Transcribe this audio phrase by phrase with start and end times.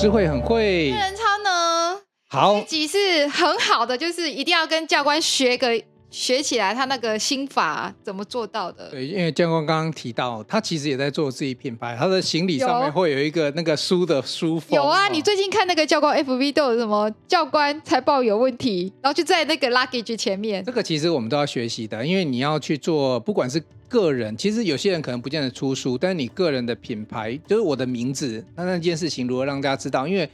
[0.00, 0.90] 师会很会。
[0.90, 2.00] 个人超呢。
[2.30, 5.68] 好，这集是很好的，就是一定要跟教官学个。
[6.10, 8.90] 学起来，他那个心法怎么做到的？
[8.90, 14.76] 对，因为教官刚刚提到，他其实也在做自己品牌，他的行李上面会有一个那个书的书封。
[14.76, 17.10] 有啊，你最近看那个教官 FV 都有什么？
[17.28, 20.64] 教官财报有问题，然后就在那个 luggage 前面。
[20.64, 30.08] 这个其实我们都要学习的，因为你要去做，不管是个人，其实有些人可能不见得出书，但是你个人的品牌就是我的名字，那那件事情如何让大家知道？
[30.08, 30.28] 因为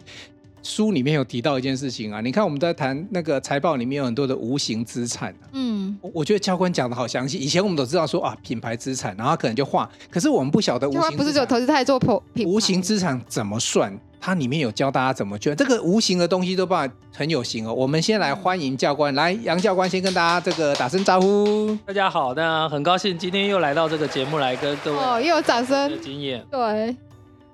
[0.67, 7.39] 书里面有提到一件事情啊，你看我们在谈那个财报里面有很多的无形资产，嗯，我觉得教官讲的好详细。
[7.39, 12.01] 以前我们都知道说啊，品牌资产，然后可能就画，可是我们不晓得无形资产，不是只有投资，他还做
[12.35, 13.97] 品无形资产怎么算？
[14.19, 17.73] 它里面有教大家怎么算，这个无形的东西都把很有形哦。
[17.73, 21.79] 我们先来欢迎教官，来杨教官先跟大家这个打声招呼。
[21.87, 26.97] 大家好，那很高兴今天又来到这个节目来跟各位哦，又有掌声，有经验，对。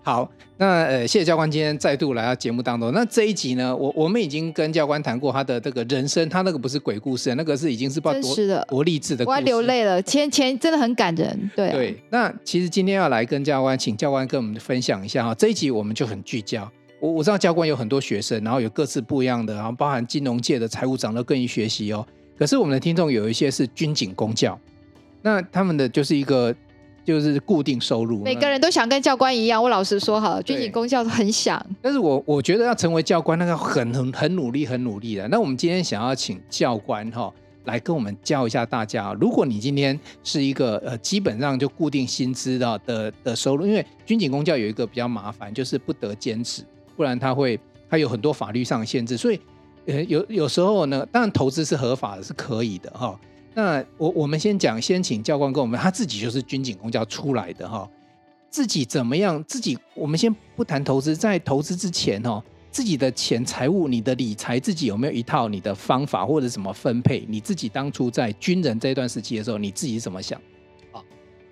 [0.05, 0.29] 好，
[0.63, 2.93] 那呃，谢谢教官今天再度来到节目当中。
[2.93, 10.01] 那这一集呢，我我们已经跟教官谈过他的这个人生，他那个不是鬼故事，那个是已经是不知道多多励志的故事，我要流泪了。
[10.03, 12.01] 前前真的很感人，对、啊、对。
[12.11, 15.35] 那其实今天要来跟教官，请教官跟我们分享一下哈。
[15.35, 16.71] 这一集我们就很聚焦。
[17.01, 22.07] 我我知道教官有很多学生，然后有各自不一样的，然后包含金融界的财务长都跟你学习哦。
[22.39, 24.57] 可是我们的听众有一些是军警公教，
[25.23, 26.55] 那他们的就是一个。
[27.05, 29.63] 就是固定收入，每个人都想跟教官一样。
[29.63, 31.65] 我老实说，好了，军警公教很想。
[31.81, 35.27] 但是我我觉得要成为教官，那个很很很努力，很努力的。
[35.29, 37.33] 那我们今天想要请教官哈
[37.65, 39.13] 来跟我们教一下大家。
[39.21, 46.65] 如果你今天是一个呃基本上就固定薪资的的的收入，因为军警公教有一个比较麻烦，就是不得兼职，
[46.97, 47.59] 不然他会
[47.91, 49.17] 他有很多法律上的限制。
[49.17, 49.41] 所以
[49.87, 53.19] 呃有有时候呢，当然投资是合法的，是可以的哈。
[53.55, 57.87] 那我我们先讲，先请教官跟我们，他自己就是军警公教出来的哈，
[58.49, 59.45] 自己怎么样？
[59.45, 67.27] 自己我们先不谈投资，在投资之前哈，自己的钱财务、你的理财，自己有没有一套你的方法或者怎么分配？
[67.29, 70.41] 你自己当初在军人这段时期的时候，你自己怎么想？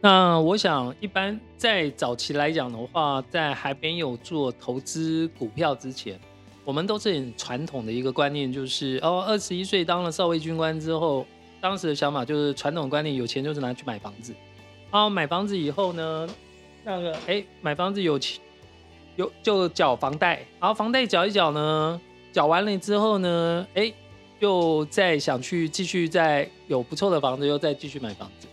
[0.00, 6.18] 那我想一般在早期来讲的话，在还没有做投资股票之前，
[6.64, 11.26] 我们都是很传统的一个观念，就是哦，二十一岁当了少尉军官之后。
[11.60, 14.34] 当时的想法就是传统观念，有钱就是拿去买房子。
[14.90, 16.28] 然后买房子以后呢，
[16.84, 18.40] 那个哎，买房子有钱
[19.16, 22.00] 有就缴房贷，然后房贷缴一缴呢，
[22.32, 23.92] 缴完了之后呢，哎，
[24.38, 28.48] 又再想去继续再有不错的房子，又再继续买房子。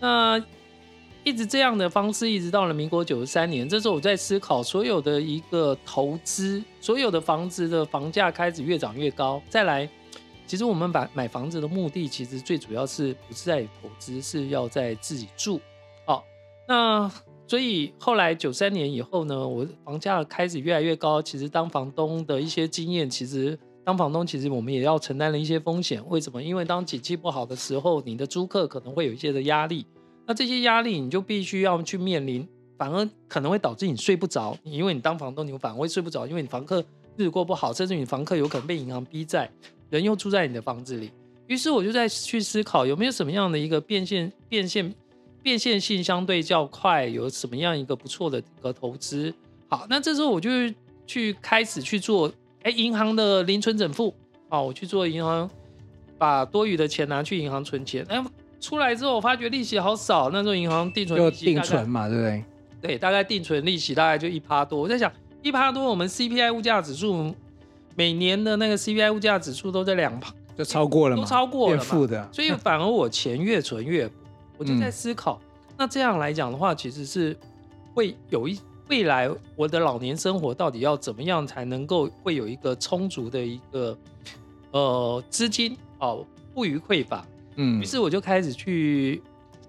[0.00, 0.42] 那
[1.24, 9.88] 一直这样的方式，一直到了民国九十三年，这时候我在思考，所有的一个投资，所有的房子的房价开始越涨越高，再来。
[10.46, 15.60] 其实我们买买房子的目的，其实最主要是不是在投资，是要在自己住。
[16.04, 16.24] 好，
[16.68, 17.10] 那
[17.46, 21.20] 所以后来九三年以后呢，我房价开始越来越高。
[21.20, 26.02] 其实当房东的一些经验，其实当房东其实我们也要承担了一些风险。
[26.08, 26.42] 为什么？
[26.42, 29.86] 因为当景气不好的时候，你的租客可能会有一些的压力。
[30.26, 34.56] 那这些压力你就必须要去面临，反而可能会导致你睡不着。
[34.62, 36.80] 因为你当房东，你反而会睡不着，因为你房客
[37.16, 39.50] 日子过不好，甚至你房客有可能被银行逼债。
[39.94, 41.12] 人又住在你的房子里，
[41.46, 44.92] 于是我就在去思考有没有什么样的一个变现、变现、
[45.40, 49.32] 变现性相对较快，有什么样一个不错的一个投资。
[49.68, 50.50] 好，那这时候我就
[51.06, 52.32] 去开始去做，
[52.64, 54.12] 哎，银行的零存整付，
[54.48, 55.48] 好，我去做银行，
[56.18, 58.04] 把多余的钱拿去银行存钱。
[58.08, 58.20] 哎，
[58.60, 62.44] 出来之后我发觉利息好少，那时候银行定存利息定存嘛，对不对？
[62.82, 64.80] 对，大概定存利息大概就一趴多。
[64.80, 67.32] 我在想，一趴多，我们 CPI 物价指数。
[67.94, 74.10] 每年的那个 CPI 物价指数都在两趴，就超过了嘛，都超过了嘛，负的，所以反而我钱越存越，
[74.56, 77.36] 我就在思考，嗯、那这样来讲的话，其实是
[77.94, 83.96] 会有一未来我的老年生活到底要怎么样才能够会有一个充足的一个
[84.72, 87.26] 呃资金哦，不虞匮乏，
[87.56, 89.22] 嗯，于是我就开始去。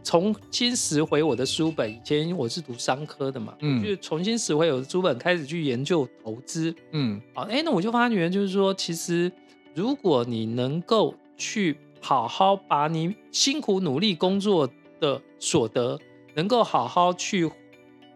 [0.05, 9.31] 重新拾回我的书本，以前我是读商科的嘛，嗯，就重新拾回我的书本，开始去研究投资，嗯，好，哎，那我就发觉就是说，其实
[9.73, 14.69] 如果你能够去好好把你辛苦努力工作
[14.99, 15.99] 的所得，
[16.35, 17.49] 能够好好去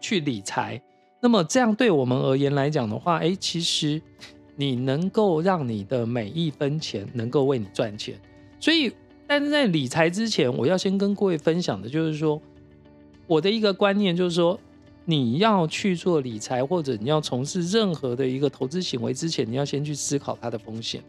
[0.00, 0.80] 去理财，
[1.20, 4.00] 那么这样对我们而言来讲的话，哎，其实
[4.54, 8.16] 你能够让你的每一分钱能够为你赚钱，
[8.60, 8.92] 所以。
[9.30, 12.42] 但是在理财之前，我要先跟各位分享的就是说，
[13.28, 14.58] 我的一个观念就是说，
[15.04, 21.00] 你要去做理财或者你要从事任何的一个投资行为之前，你要先去思考它的风险。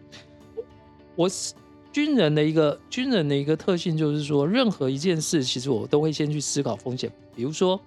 [1.16, 1.56] 我是
[1.92, 7.12] 军人的一个军人的一个特性就是说，任何一件事，其实我都会先去思考风险。
[7.36, 7.82] 比如说，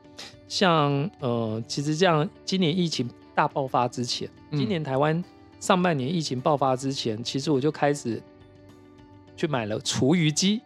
[0.48, 5.22] 像呃，其实这样今年疫情大爆发之前，嗯今年台湾
[5.60, 8.20] 上半年疫情爆发之前，其实我就开始
[9.36, 10.60] 去买了厨余机。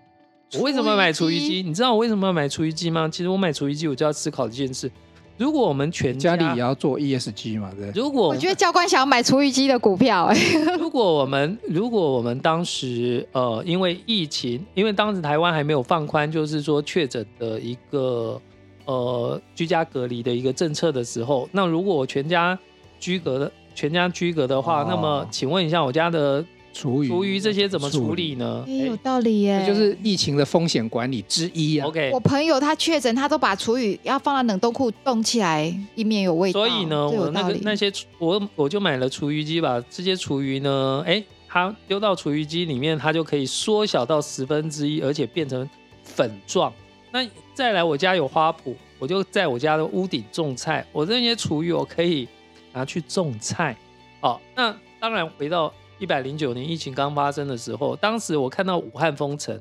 [0.54, 1.62] 我为什么要买厨余机机？
[1.62, 3.08] 你知道我为什么要买厨余机吗？
[3.12, 4.90] 其实我买厨余机，我就要思考一件事：
[5.36, 8.00] 如果我们全家里也要做 ESG 嘛，对不对？
[8.02, 10.36] 如果我觉得教官想要买厨余机的股票、哎，
[10.80, 18.40] 如果我们如果我们当时呃，因为疫情，因为当时台湾还没有放宽，就是说确诊的一个
[18.86, 22.58] 呃居家隔离的一个政策的时候，那如果我全家
[22.98, 26.42] 居隔的全家居隔的话，哦那么请问一下，我家的
[26.72, 28.64] 厨余厨余这些怎么处理呢？
[28.68, 31.86] 哎有道理耶、这就是疫情的风险管理之一啊。
[31.86, 36.60] OK，我朋友他确诊，他都把厨余要放到冷冻库冻起来，以免有味道。
[36.60, 45.68] 所以呢，我那个那些厨我我就买了厨余机，吧这些厨余呢，哎，它丢到厨余机里面，它就可以缩小到十分之一，而且变成
[46.04, 46.72] 粉状。
[47.10, 50.86] 那再来，我家有花圃，我就在我家的屋顶种菜。
[50.92, 52.28] 我这些厨余我可以
[52.72, 53.74] 拿去种菜。
[54.20, 59.60] 好，那当然回到一百零九年疫情刚发生的时候，当时我看到武汉封城，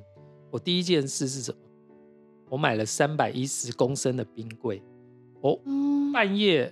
[0.51, 1.57] 我第一件事是什么？
[2.49, 4.81] 我买了三百一十公升的冰柜。
[5.41, 6.71] 我嗯，半夜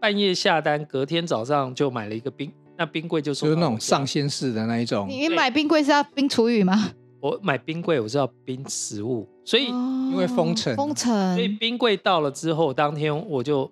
[0.00, 6.90] 半夜下单，隔天早上就买了一个冰，那冰柜就是就是那种上仙式的那一种，你买冰柜是要冰厨余吗？
[7.20, 13.70] 我买冰柜我是要冰食物，所以、因因为封城封城，所以冰柜到了之后，当天我就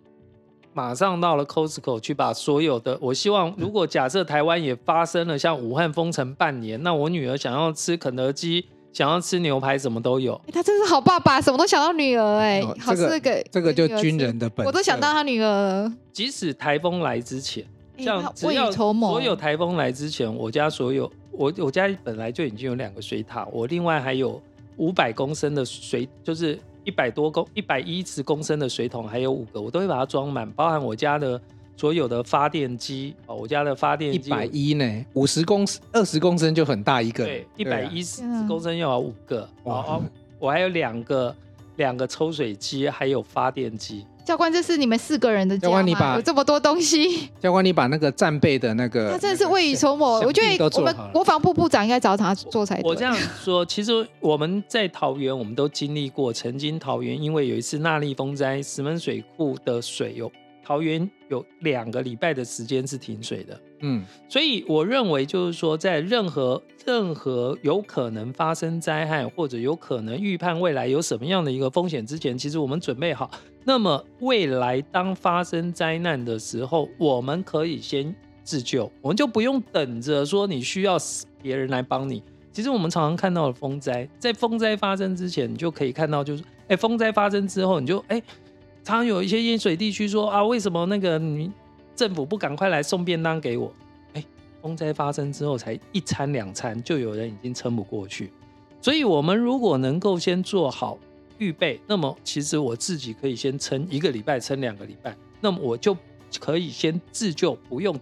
[0.75, 10.35] 马上到了 Costco 去把所有的，我希望如果假设台湾也发生了像武汉封城半年，那我女儿想要吃肯德基，想要吃牛排，什么都有。
[10.47, 15.93] 欸他真是好爸爸，什么都想到女儿哎、哦好这个吃给这个就军人的本我都想到他女儿。
[16.13, 17.63] 即使台风来之前。
[17.63, 24.43] 欸像他未雨只要绸缪，所有台风来之前，我家所有我我家本来就已经有两个水塔，我另外还有
[24.79, 31.41] 五百公升的水，就是一百多公一百一十公升的水桶，还有五个，我都会把它装满，包含我家的
[31.77, 39.77] 所有的发电机哦，我家的发电机一百一呢，五十公二十公升就很大一个，对，一百一十公升要有五个，哇。
[39.79, 40.03] 哦，
[40.39, 41.35] 我还有两个
[41.77, 44.05] 两个抽水机，还有发电机。
[44.25, 45.71] 教官，这是你们四个人的家吗？
[45.71, 50.21] 教官你把有这么多东西，教官，你把那个战备的那个，他真的是未雨绸缪。
[50.21, 52.89] 我觉得我们国防部部长应该找他做才对。
[52.89, 56.33] 我这样说，其实我们在桃园，我们都经历过。
[56.33, 60.31] 曾经桃园因为有一次纳莉风灾，石门水库的水有
[60.65, 63.61] 桃园有两个礼拜的时间是停水的。
[63.81, 73.31] 嗯，所以我认为，就是说，在任何任何有可能发生灾害，或者有可能预判未来有什么样的一个风险之前，其实我们准备好。
[73.63, 80.97] 那么未来当发生灾难的时候，我们可以先自救，我们就不用等着说你需要
[81.43, 82.23] 别人来帮你。
[82.53, 88.23] 其实我们常常看到的风灾，在风灾发生之前，你就可以看到，就是哎，风灾发生之后，你就哎，
[88.85, 91.51] 常有一些淹水地区说啊，为什么那个你？
[91.97, 93.73] 政府不赶快来送便当给我？
[94.15, 94.25] 哎，
[94.61, 98.33] 风灾发生之后才一餐两餐，就有人已经撑不过去。
[98.81, 100.99] 所以，我们如果能够先做好
[101.39, 105.97] 预备，那么其实我自己可以先撑一个礼拜，撑两个礼拜，那么我就
[106.41, 107.99] 可以先自救，不用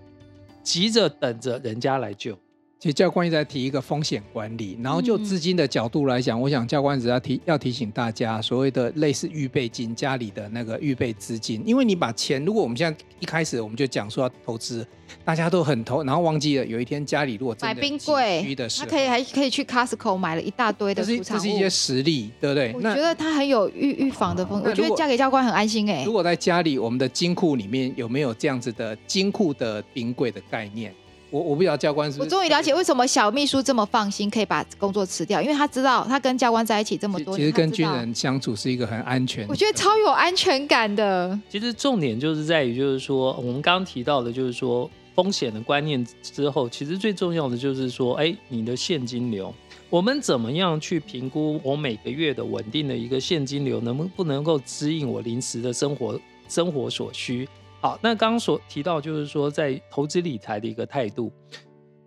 [0.62, 2.36] 急着等着人家来救。
[2.82, 14.84] 其实教官一直在提一个风险管理，然后就资金的角度来讲，我想教官只要提要提醒大家，所谓的类似预备金，家里的那个预备资金，因为你把钱，如果我们现在一开始我们就讲说要投资，
[15.24, 21.06] 大家都很投，然后忘记了有一天家里如果真买的冰柜的时候，他可以还可以去 Costco 买了一大堆的这
[21.38, 22.72] 是一些实力，对不对？
[22.74, 30.92] 我觉得他很有预预防的风险，我觉得嫁给教官很安心哎、如果在家里，我们的金库里面有没有这样子的金库的冰柜的概念？
[31.32, 39.48] 我我不知道教官是不我是终于了解为什么小秘书这么放心可以把工作辞掉，因为他知道他跟教官在一起这么多年，其实跟军，人相处是一个很安全。
[39.48, 41.38] 我觉得超有安全感的。
[41.48, 49.54] 其实重点就是在于，就是说我们刚刚提到的，就是说风险的观念之后，其实最重要的就是说，哎，你的现金流，
[49.88, 57.48] 我们怎么样去评估我每个月的稳定的一个现金流，能不不能够支应我临时的生活生活所需？
[57.82, 61.32] 好，那刚刚所提到就是说，在投资理财的一个态度。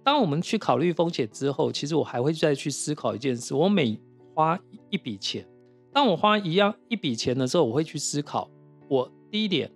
[0.06, 4.00] 当我们去考虑风险之后，其实我还会再去思考一件事：我每
[4.34, 4.58] 花
[4.90, 5.46] 一笔钱，
[5.92, 8.50] 当我花一样一笔钱的时候，我会去思考，
[8.88, 9.70] 我第一点，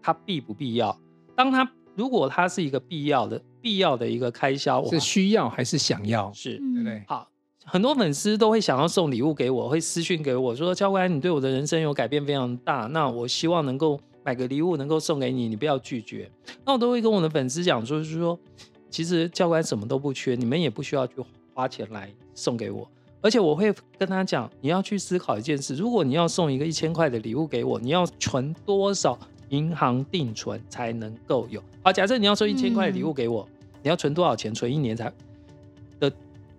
[0.00, 0.96] 它必不必要？
[1.34, 6.32] 当它如果它是一个必要的、必要的一个开销，我是需要还是想要？
[6.32, 7.02] 是对不对？
[7.08, 7.28] 好，
[7.64, 16.28] 很多粉丝都会想要送礼物给我，会私讯给我说：“教官，你对我的人生有改变非常大，那我希望能够买个礼物能够送给你，你不要拒绝。”
[16.66, 18.36] 那我都会跟我的粉丝讲说，就是说。
[18.90, 21.14] 其实教官什么都不缺，你们也不需要去
[21.52, 22.88] 花钱来送给我。
[23.20, 31.60] 而且我会跟他讲，你要去思考一件事：如果你要送一个一千块的礼物给我，你要存多少银行定存才能够有。
[31.82, 33.44] 好，假设你要收一千块礼物给我，
[33.82, 34.54] 你要存多少钱？
[34.54, 35.12] 存一年才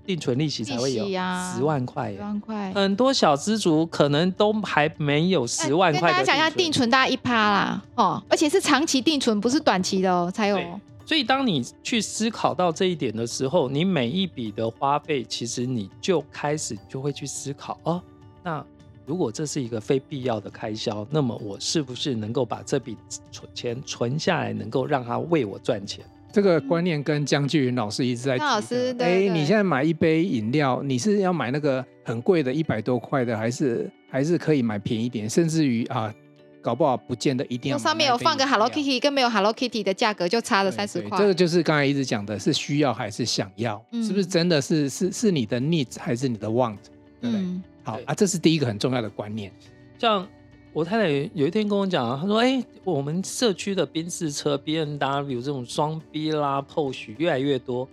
[0.06, 2.14] 定存利息才会有十万块。
[2.14, 6.02] 十万块，很多小资族可能都还没有十万块。
[6.02, 10.60] 跟大家讲一下，定存大概一趴啦，哦，而且是长期定存，不是短期的哦，才有。
[11.06, 18.02] 所以，当你去思考到这一点的时候，你每一笔的花费，其实你就开始就会去思考哦。
[18.44, 18.66] 那
[19.06, 22.98] 如果这是一个非必要的开销，那么我是不是能够把这笔
[23.32, 26.04] 存钱存下来，能够让它为我赚钱？
[26.36, 28.38] 这个观念跟江继云老师一直在。
[28.38, 35.30] 江老师，哎，你现在买一杯饮料，你是要买那个很贵的，一百多块的，还是还是可以买便宜一点？
[35.30, 36.13] 甚至于啊。
[36.62, 37.77] 搞不好不见得一定要。
[37.77, 41.15] 上面有放个 Hello Kitty，跟没有 Hello Kitty 的价格就差了三十块。
[41.15, 43.80] 这个就是刚才一直讲的，是需要还是想要？
[43.92, 46.77] 嗯、是不是真的是是是你的 needs 还是你的 want？
[47.22, 47.39] 对不对？
[47.39, 49.51] 嗯、好啊，这是第一个很重要的观念。
[50.00, 50.27] 像
[50.75, 57.88] 我太太有一天跟我讲啊，她说：“哎、欸，我们社区的宾士车 B N W 这种双 B 啦 Porsche 越来越多。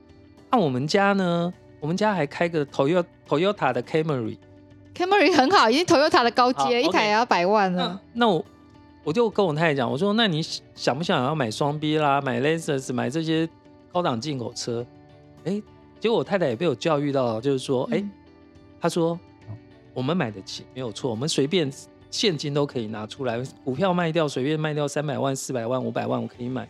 [0.51, 1.55] 那我们家呢？
[1.79, 8.01] 我们家还开个 Toyota Toyota 的 Camry，Camry 很好，已经 Toyota 的高阶，好一台也要百万了。
[8.15, 8.45] 那，那我。
[9.05, 10.41] 我就跟我太太讲，我说：“那你
[10.77, 13.49] 想不想要买双 B 啦，买 Lexus，买这些
[13.93, 14.87] 高档进口车？”
[15.45, 15.61] 哎，
[15.99, 18.11] 结果我太太也被我教育到，就是说：“哎、嗯，
[18.81, 19.19] 她说
[19.93, 21.69] 我们买得起，没有错，我们随便
[22.13, 26.69] 现金都可以拿出来，股票卖掉，随便卖掉三百万、四百万、五百万，我可以买。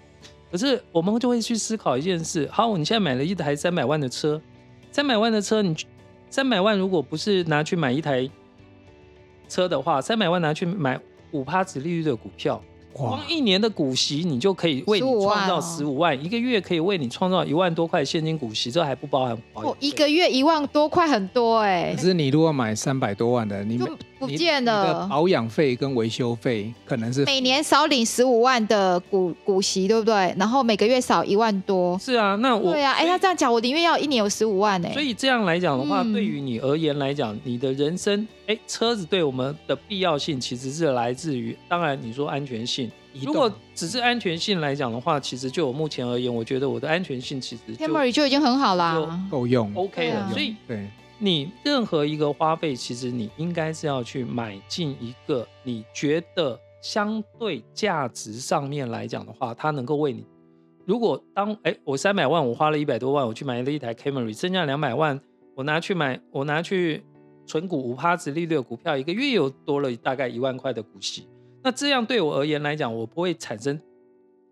[0.51, 4.41] 可是我们就会去思考一件事：好，你现在买了一台三百万的车，
[4.91, 5.77] 三百万的车，你
[6.31, 8.27] 三百万如果不是拿去买一台
[9.51, 10.99] 车的话，三百万拿去买。”
[11.33, 21.95] 五趴子利率的股票，光一年的股息，你就可以为你创造十五万，一个月可以为你创造一万多块现金股息，这还不包含保哦，一个月一万多块很多哎。
[21.97, 23.79] 可是你如果买三百多万的，你
[24.27, 30.35] 不见了，你的保养费跟维修费可能是每年少领十五万的股股息，对不对？
[30.39, 31.99] 然后每个月少一万多。
[31.99, 34.93] 是啊，那我对啊，哎，他这样讲，我宁愿要一年有十五万哎。
[34.93, 38.27] 所以这样来讲的话，嗯、对于你而言来讲，你的人生。
[38.49, 50.29] 哎，车子对我们的必要性其实是来自于，当然你说安全性，如果只是安全性来讲的话，其实就我目前而言，我觉得我的安全性其实 Camry 就已经很好啦，够用，OK 了。
[50.31, 50.89] 所以，对
[51.25, 60.27] 你任何一个花费，其实你应该是要去买进一个你觉得相对价值上面来讲的话，它能够为你。
[60.85, 65.21] 如果当哎，我三百万，我花了一百多万，我去买了一台 Camry，剩下两百万，
[65.55, 67.05] 我拿去买，我拿去。
[67.45, 71.27] 存股五趴子利率的股票，一个月又多了大概一万块的股息。
[71.61, 73.79] 那这样对我而言来讲，我不会产生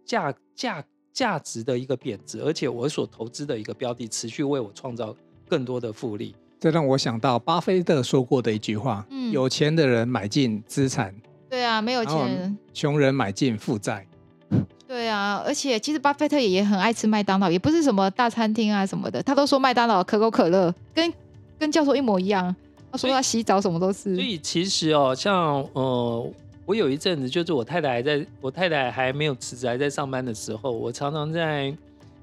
[0.05, 5.17] 价价价值的一个贬值，而且我所投资的一个标的持续为我创造
[5.49, 6.35] 更多的复利。
[6.61, 11.15] 这让我想到巴菲特说过的一句话：嗯，有钱的人买进资产，
[11.49, 14.07] 对啊，没有钱，穷人买进负债。
[14.87, 21.11] 对啊，而且其实巴菲特也也很爱吃麦当劳，也不是什么大餐厅啊什么的，他都说麦当劳可口可乐跟
[21.59, 22.55] 跟教授一模一样。
[22.93, 26.33] 他说他洗澡什么都是，所以其实哦，像呃，
[26.67, 31.73] 我有一阵子就是我太太还在我太太还没有辞职还在上班的时候，我常常在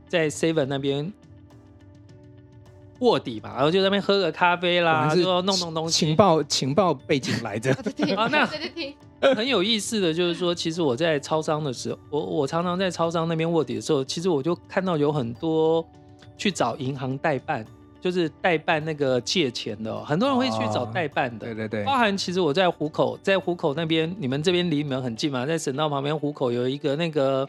[0.10, 1.12] 在 Seven 那边
[3.00, 6.06] 卧底嘛，然后就在那边喝个咖啡啦，就弄弄东西。
[6.06, 7.72] 情报情报背景来着
[8.16, 8.48] 啊，那
[9.36, 15.86] 很有意思的就是说，其实我在超商的时候，我我常常在超商那边卧底的时候，其实我就看到有很多
[16.38, 17.66] 去找银行代办。
[18.00, 21.48] 就是代办那个借钱的，很多人会去找代办的。
[21.48, 27.46] 对对对，包含其实我在虎口，在虎口那边，你们这边离你们很近嘛，在省道旁边，虎口有一个那个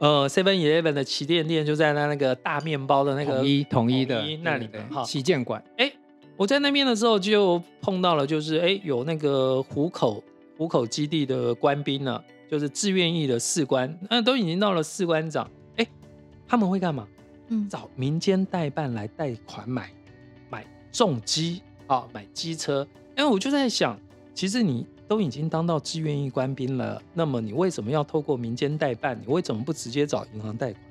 [0.00, 5.62] 呃 Seven Eleven 的旗舰店，就在那那个大面包的那个统一统一的那里的哈旗舰馆。
[5.76, 5.92] 哎，
[6.36, 10.24] 我在那边的时候就碰到了，就是哎有那个虎口
[10.56, 12.18] 虎口基地的官兵呢，
[12.50, 15.48] 就是自愿役的士官，那都已经到了士官长。
[15.76, 15.86] 哎，
[16.48, 17.06] 他们会干嘛？
[17.48, 19.90] 嗯找民间代办来贷款买
[20.48, 22.86] 买重机啊，买机车。
[23.18, 23.98] 因为我就在想，
[24.32, 29.20] 其实你都已经当到志愿役官兵了，那么你为什么要透过民间代办？
[29.20, 30.84] 你为什么不直接找银行贷款？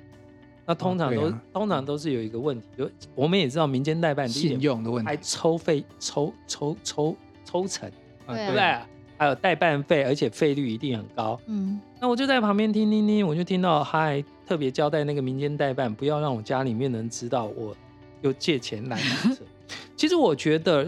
[0.66, 7.88] 那通常都、哦啊、通常都是有一个问题，就我们也知道民间代办信用的问题，还抽费抽抽抽抽成，
[8.26, 8.78] 啊、对不对？
[9.16, 11.40] 还有代办费，而且费率一定很高。
[11.46, 17.74] 嗯，那我就在旁边听听听，我就听到他还特别交代那个民间代办，不要让我家里面人知道我
[18.20, 19.42] 又借钱来买车。
[19.96, 20.86] 其实我觉得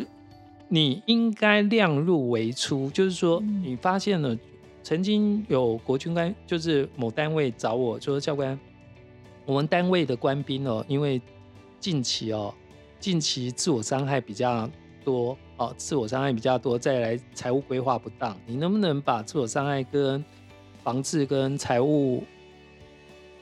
[0.68, 4.36] 你应该量入为出，就是说你发现了
[4.82, 8.58] 曾经有国军官，就是某单位找我说，教官，
[9.46, 11.20] 我们单位的官兵哦，因为
[11.78, 12.54] 近期哦，
[12.98, 14.68] 近期自我伤害比较
[15.04, 15.36] 多。
[15.58, 20.24] 哦，自我伤害比较多，再来财务规划不当，你能不能把自我伤害跟
[20.82, 22.24] 防治跟财务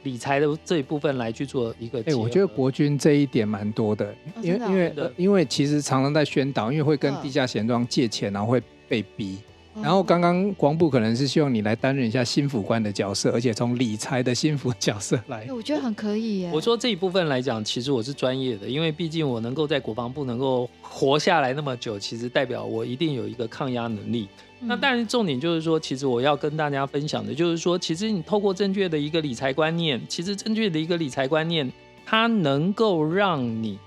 [0.02, 1.98] 理财的这一部分来去做一个。
[2.00, 9.38] 哎、欸，我觉得国军这一点蛮多的，哦、因为因为因为其实常常在宣导，因为会跟地下钱庄借钱，然后会被逼。
[9.76, 15.46] 然后刚刚国防部可能是希望你来担任一下心腹官的角色，而且从理财的心辅角色来。
[15.50, 16.50] 我觉得很可以耶。
[16.52, 24.28] 我说这一部分来讲，其实我是专业的，因为毕竟我能够在国防部能够活下来那么久，其实代表我一定有一个抗压能力。
[24.60, 31.72] 嗯、那当然重点就是说，其实我要跟大家分享的就是说，其实你透过正确的一个理财观念，其实正确的一个理财观念，
[32.04, 33.78] 它能够让你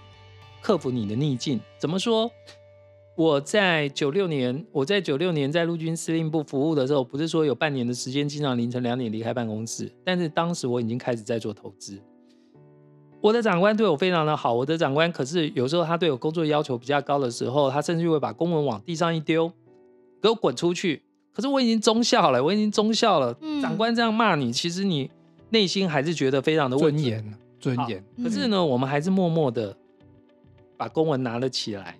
[0.61, 1.59] 克服你的逆境。
[1.77, 2.31] 怎么说？
[3.15, 9.91] 我在九六年，我在九六年在陆军司令部服务的时候，不是说有半年的时间，经常凌晨两点离开办公室。
[10.03, 11.99] 但是当时我已经开始在做投资。
[13.21, 19.51] 我的长官对我非常的好，我的长官可是有时候他对我工作要求比较高的时候，他甚至会把公文往地上一丢，
[20.19, 21.03] 给我滚出去。
[21.31, 25.09] 可是我已经忠孝了，我已经忠孝了，嗯、长官这样骂你，其实你
[25.51, 28.03] 内心还是觉得非常的尊严，尊严。
[28.23, 29.77] 可是呢，我们还是默默的
[30.75, 31.97] 把公文拿了起来。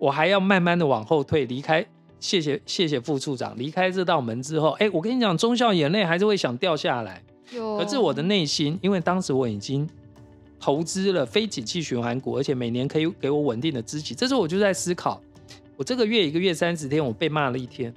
[0.00, 1.86] 我还要慢慢的往后退，离开。
[2.18, 3.56] 谢谢谢谢副处长。
[3.56, 7.22] 离开这道门之后，哎，我跟你讲，中校眼泪还是会想掉下来。
[7.54, 9.88] 有可是我的内心，因为当时我已经
[10.58, 14.16] 投资了非景气循环股，而且每年可以给我稳定的资金。
[14.16, 15.20] 这时候我就在思考，
[15.76, 17.92] 我这个月一个月三十天，我被骂了一天，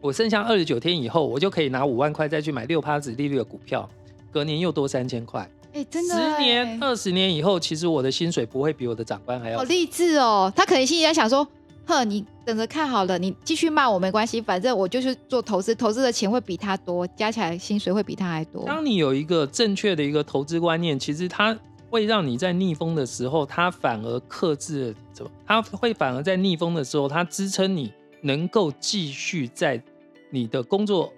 [0.00, 3.88] 我剩下二十九天以后，我就可以拿五万块再去买六趴子利率的股票，
[4.30, 5.50] 隔年又多三千块。
[5.74, 10.50] 哎，真的，十年、二十年以后，其实我的薪水不会比我的长官还要好励志哦。
[10.54, 11.44] 他可能心里在想说
[11.84, 21.58] ：“哼，你等着看好了，你继续骂我没关系，反正我就是做投资，投资的钱会比他多，加起来薪水会比他还多。”当你有一个正确的一个投资观念，其实它
[21.90, 25.30] 会让你在逆风的时候，它反而克制了什么？
[25.44, 29.82] 它会反而在逆风的时候，它支撑你能够继续在
[30.30, 31.12] 你的工作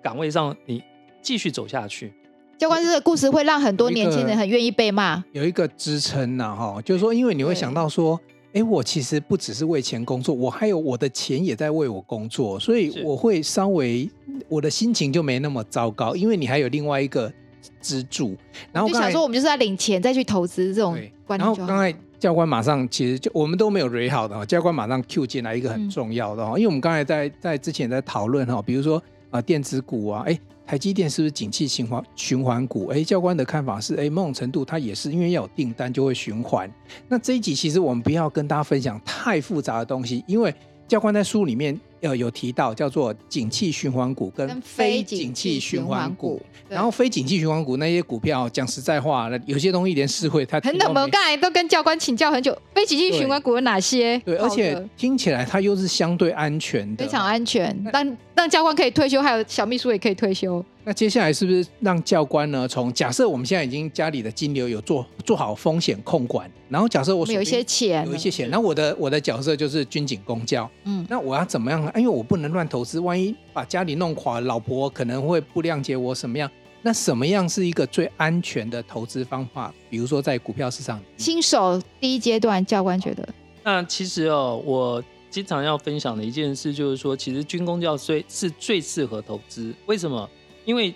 [0.00, 0.80] 岗位上，你
[1.20, 2.12] 继续走下去。
[2.60, 8.20] 教官这个故事会让很多年轻人很愿意被骂，有一个支撑呐，哈，就是说，因为你会想到说，
[8.52, 14.06] 哎，我其实不只是为钱工作，我还有我的钱也在为我工作，所以我会稍微
[14.46, 17.32] 我的心情就没那么糟糕，因为你还有另外一个
[17.80, 18.36] 支柱。
[18.70, 20.92] 然后就想说，我们就是要领钱再去投资这种
[21.26, 21.48] 观念。
[21.48, 30.38] 然后刚才教官马上其实就我们都没有 re 好的哈，教官马上 Q 进来一个很重要的哈，因为我们刚才在在之前在讨论哈，比如说啊电子股啊，哎。
[30.70, 32.86] 台积电是不是景气循环循环股？
[32.86, 36.72] 哎，教官的看法是，哎，某种程度它也是，因为要有订单就会循环。
[37.08, 40.54] 那这一集其实我们不要跟大家分享太复杂的东西，因为
[40.86, 41.76] 教官在书里面。
[42.00, 54.18] 有有提到叫做景气循环股跟非景气循环股，然后非景气循环股那些股票，讲实在话，有些东西连市会它很冷门，刚才都跟教官请教很久，非景气循环股有哪些？
[54.20, 60.64] 对，而且听起来它又是相对安全的，非常安全，让让教官可以退休，还有小秘书也可以退休。
[60.82, 62.66] 那接下来是不是让教官呢？
[62.66, 71.86] 从假设我们现在已经家里的金流有做做好风险控管，然后假设我有一些钱，有一些钱，那我的我的角色就是军警公教，嗯，那我要怎么样？
[71.96, 76.50] 因为我不能乱投资，万一把家里弄垮，老婆可能会不谅解我什么样？
[76.82, 79.72] 那什么样是一个最安全的投资方法？
[79.90, 83.28] 比如说在股票市场，新手第一阶段，教官觉得，
[83.62, 89.74] 那其实哦，我经常要分享的一件事就是说，其实军工教最是最适合投资。
[89.84, 90.28] 为什么？
[90.64, 90.94] 因为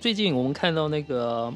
[0.00, 1.52] 最近我们看到那个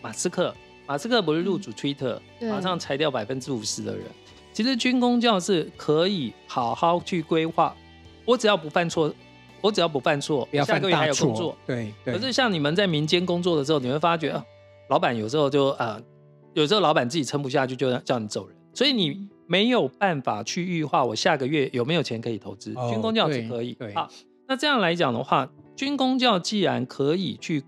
[0.00, 0.54] 马斯克，
[0.86, 4.06] 马斯克不是入主 Twitter，嗯，马上裁掉百分之五十的人。
[4.52, 7.74] 其实军工教是可以好好去规划。
[8.30, 9.12] 我只要不犯错，
[9.60, 11.56] 我只要不犯错，不要犯大错，下个月还有工作。
[11.66, 12.14] 对，对。
[12.14, 14.44] 可是像你们在民间工作的时候，你会发觉，啊、
[14.88, 16.02] 老板有时候就啊、呃，
[16.54, 18.56] 有时候老板自己撑不下去，就叫你走人。
[18.72, 22.72] 所以你没有办法去预化我下个月有没有钱可以投资。
[22.76, 23.76] 哦、军工教只可以。
[23.96, 24.08] 好，
[24.46, 27.64] 那这样来讲的话，军工教既然可以去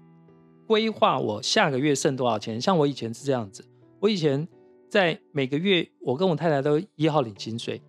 [0.69, 3.65] 规划我下个月剩多少钱，像我以前是这样子，
[3.99, 4.47] 我以前
[4.89, 7.83] 在每个月，我跟我太太都一号领薪水。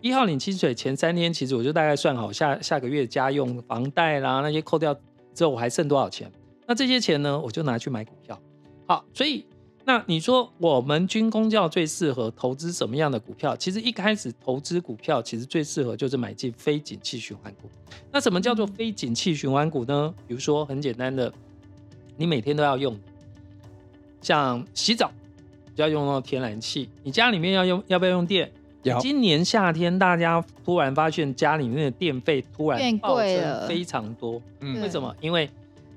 [0.00, 4.94] 一号领薪水前三天，其实我就大概算好下下个月家用、房贷啦那些扣掉
[5.34, 6.30] 之后，我还剩多少钱？
[6.66, 8.40] 那这些钱呢，我就拿去买股票。
[8.86, 9.44] 好，所以
[9.84, 13.54] 那你说我们军工教最适合投资什么样的股票？
[13.56, 17.68] 其实一开始投资股票，其实最适合就是买进非景气循环股。
[18.10, 20.14] 那什么叫做非景气循环股呢？
[20.26, 21.32] 比如说很简单的，
[22.16, 22.98] 你每天都要用，
[24.22, 25.12] 像洗澡
[25.74, 28.50] 就要用到天然气，你家里面要用要不要用电？
[29.00, 34.40] 今年夏天，大家突然发现家里面的电费突然暴增非常多。
[34.60, 35.14] 嗯，为什么？
[35.20, 35.48] 因为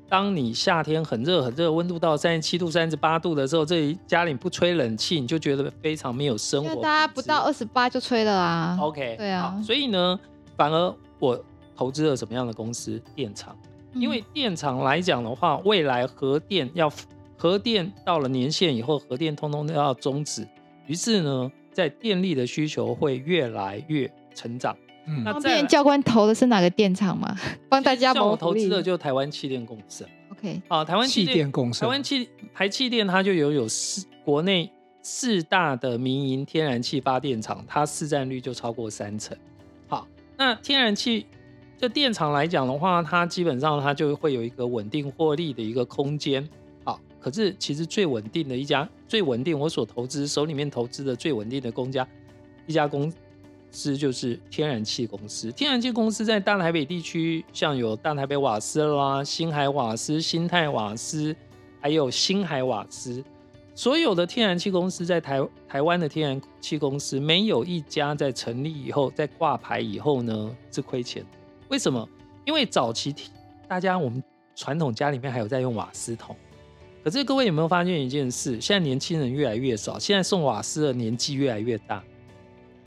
[0.09, 6.81] 当你夏天很热很热，温度到三十七度、三十八度的时候，这里家里不吹冷气，你就觉得非常没有生活。
[6.81, 8.77] 大家不到二十八就吹了啊。
[8.79, 9.59] OK，对啊。
[9.65, 10.19] 所以呢，
[10.55, 11.41] 反而我
[11.75, 13.01] 投资了什么样的公司？
[13.15, 13.55] 电厂。
[13.93, 16.91] 因为电厂来讲的话，未来核电要
[17.37, 20.47] 核电到了年限以后，核电通通都要终止，
[20.87, 24.75] 于是呢，在电力的需求会越来越成长。
[25.05, 27.35] 嗯，那方便教官投的是哪个电厂吗？
[27.67, 30.07] 帮大家谋投资的就台湾气电公司。
[30.31, 39.37] OK，啊，台湾气电公司，台湾气台气电它就拥有四国内四大的民营天然气发电厂，它市占率就超过三成。
[39.87, 40.07] 好，
[40.37, 41.25] 那天然气
[41.77, 46.47] 这电厂来讲的话，它基本上它就会有一个稳定获利的一个空间。
[47.23, 52.05] 可是其实最稳定的一家，最稳定我所投资手里面投资的最稳定的公家
[52.67, 53.09] 一家公
[53.71, 55.49] 司就是天然气公司。
[55.53, 61.33] 天然气公司在大台北地区，像有大台北瓦斯啦、新海瓦斯、新泰瓦斯，
[61.79, 63.23] 还有新海瓦斯。
[63.73, 71.25] 所有的天然气公司在台台湾的天然气公司，没有一家在成立以后，在挂牌以后呢是亏钱。
[71.69, 72.07] 为什么？
[72.45, 73.15] 因为早期
[73.67, 74.21] 大家我们
[74.55, 76.35] 传统家里面还有在用瓦斯桶，
[77.03, 78.59] 可是各位有没有发现一件事？
[78.61, 82.01] 现在年轻人越来越少，现在送瓦斯的年纪越来越大。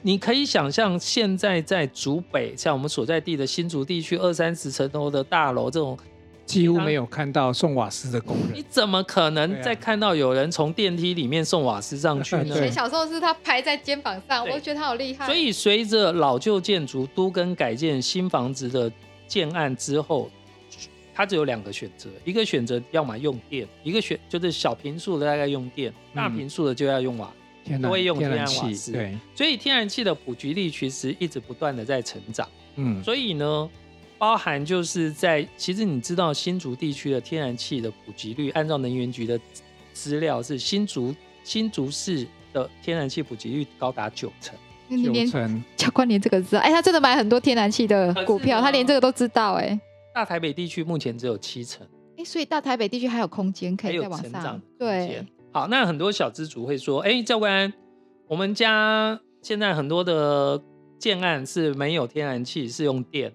[0.03, 5.99] 你可以想象，现在在竹北，像我们所在地的新竹地区，二三十层楼的大楼这种。
[6.47, 12.45] 几乎没有看到送瓦斯的工人，你怎么可能再看到有人从电梯里面送瓦斯上去呢？
[12.45, 15.27] 以前小时候是他排在肩膀上，我觉得他好厉害。
[15.27, 18.89] 所以随着老旧建筑都跟改建新房子的
[19.27, 20.31] 建案之后，
[21.17, 27.33] 它只有两个选择：一个选择要么用电，一个选就是小平数的大概用电，大平数的就要用瓦，
[27.83, 28.93] 都会用天然瓦斯。
[28.93, 32.47] 对，所以天然气的普及率其实一直不断的在成长。
[32.77, 33.71] 嗯，所以呢。
[34.19, 39.39] 包含就是在，其实你知道新竹地区的天然气的普及率，按照能源局的
[39.93, 44.57] 资料是新竹新竹市的天然气普及率高达九成。
[45.05, 46.63] 九成，教官连这个知道？
[46.63, 49.53] 哎，他真的买很多天然气的股票，他连这个都知道。
[49.57, 49.79] 哎，
[50.17, 51.87] 大台北地区目前只有七成。
[52.17, 54.59] 哎，所以大台北地区还有空间可以再往上。
[54.79, 57.71] 对，好，那很多小资主会说，哎，教官，
[58.27, 60.59] 我们家现在很多的
[60.99, 63.31] 建案是没有天然气，是用电。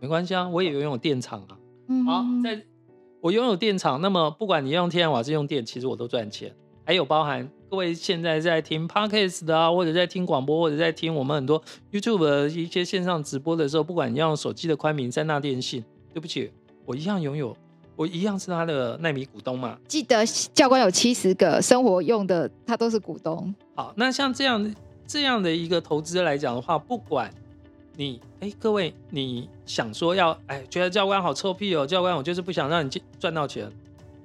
[0.00, 1.58] 没关系啊，我也拥有电厂啊。
[1.88, 2.64] 嗯，好，在
[3.20, 6.50] 我拥有电厂，那么不管你用天然瓦是用电，其实我都赚钱。
[6.86, 15.82] 还有包含各位现在在听 Podcast 的啊，或者在听广播，或者在听我们很多 YouTube 的一些线上直播的时候，不管你要用手机的宽频、三大电信，
[16.12, 16.52] 对不起，
[16.84, 17.56] 我一样拥有，
[17.96, 19.78] 我一样是他的奈米股东嘛。
[19.88, 23.54] 记得教官有七十个生活用的，他都是股东。
[23.74, 24.74] 好，那像这样
[25.06, 27.32] 这样的一个投资来讲的话，不管。
[27.96, 31.86] 你哎，各位，你想说要哎，觉得教官好臭屁哦？
[31.86, 33.66] 教官，我就是不想让你赚到钱，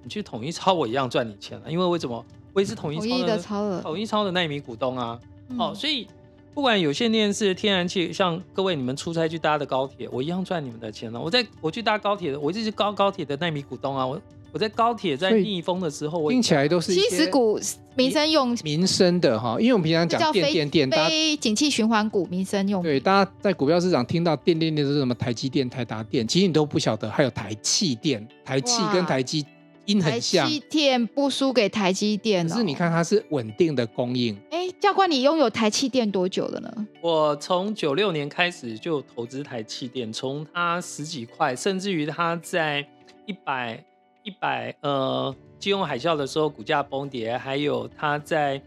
[0.04, 2.26] 你去统一超我一样赚你钱了，因为为什么？
[2.58, 2.98] 我也是统一
[3.38, 5.20] 超的，统一超的奈米股东啊。
[5.50, 6.08] 嗯、哦，所以
[6.56, 11.22] 不管有线电视、天然气，像各位你们出差去搭的高铁，我一样赚你们的钱了。
[11.22, 14.04] 我在我去搭高铁的，我就是高高铁的奈米股东啊。
[14.04, 14.20] 我。
[14.54, 17.60] 我在高铁在逆风的时候，我听起来都是七十股
[17.96, 22.82] 民生用民生的哈，因为我们平常讲电电电，非景气循环股民生用。
[22.82, 25.14] 对，大家在股票市场听到电电电是什么？
[25.14, 29.46] 台积电、台达电，其实你都不晓得，还有台气电，台气跟台积
[29.88, 30.46] 音很像。
[30.46, 34.38] 台积电不输给台积电，哦，可是你看它是稳定的供应。
[34.52, 36.88] 哎，教官，你拥有台气电多久了呢？
[37.02, 42.88] 我从九六年开始就投资台气电，从它十几块，甚至于它在
[43.26, 43.84] 一百。
[44.24, 48.62] 一百呃，金融海啸的时候股价崩跌，还有它在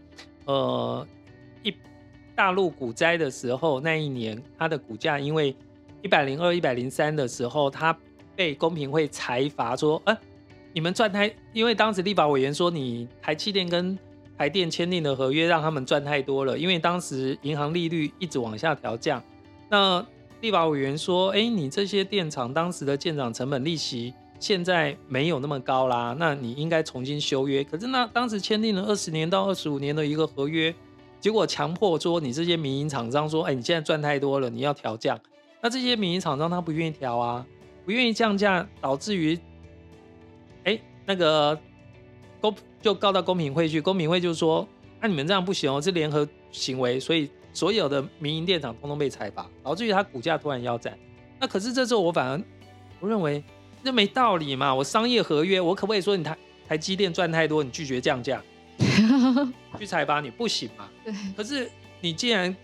[0.45, 1.05] 呃
[1.61, 1.71] 一
[2.35, 5.55] 大陆股灾的时候那一年，它的股价因为
[6.01, 7.95] 一百零二、一百零三的时候，它
[8.35, 10.17] 被公平会裁罚说，呃，
[10.73, 13.97] 你们赚太，因为当时立法委员说你台气电跟
[14.37, 19.21] 台电签订的合约让他们赚太多了，因为当时银行利率一直往下调降，
[19.69, 20.05] 那
[20.41, 24.13] 立法委员说，哎，你这些电厂当时的建厂成本利息。
[24.39, 27.63] 现在没有那么高啦，那你应该重新修约。
[27.63, 30.73] 可是那当时签订了二十年到二十五年的一个合约，
[31.19, 35.15] 结果强迫说你这些民营厂商说，哎，你现在赚太多了，你要调价。
[35.61, 37.45] 那这些民营厂商他不愿意调啊，
[37.85, 39.37] 不愿意降价，导致于，
[41.11, 41.59] 那个
[42.39, 44.65] 公就告到公平会去，公平会就说，
[45.01, 50.97] 那、啊、你们这样不行哦，是联合行为，所以所有的民营电厂通通被裁罚，导致于它股价突然腰斩。
[51.39, 52.41] 那可是这时候我反而
[52.99, 53.43] 我认为。
[53.83, 54.71] 这没道理嘛！
[54.75, 58.39] 我商业合约，我可不可以说你台台积电赚太多，你拒绝降价，
[59.79, 60.87] 去裁罚你不行嘛？
[61.03, 61.11] 对。
[61.35, 61.67] 可是
[61.99, 62.55] 你既然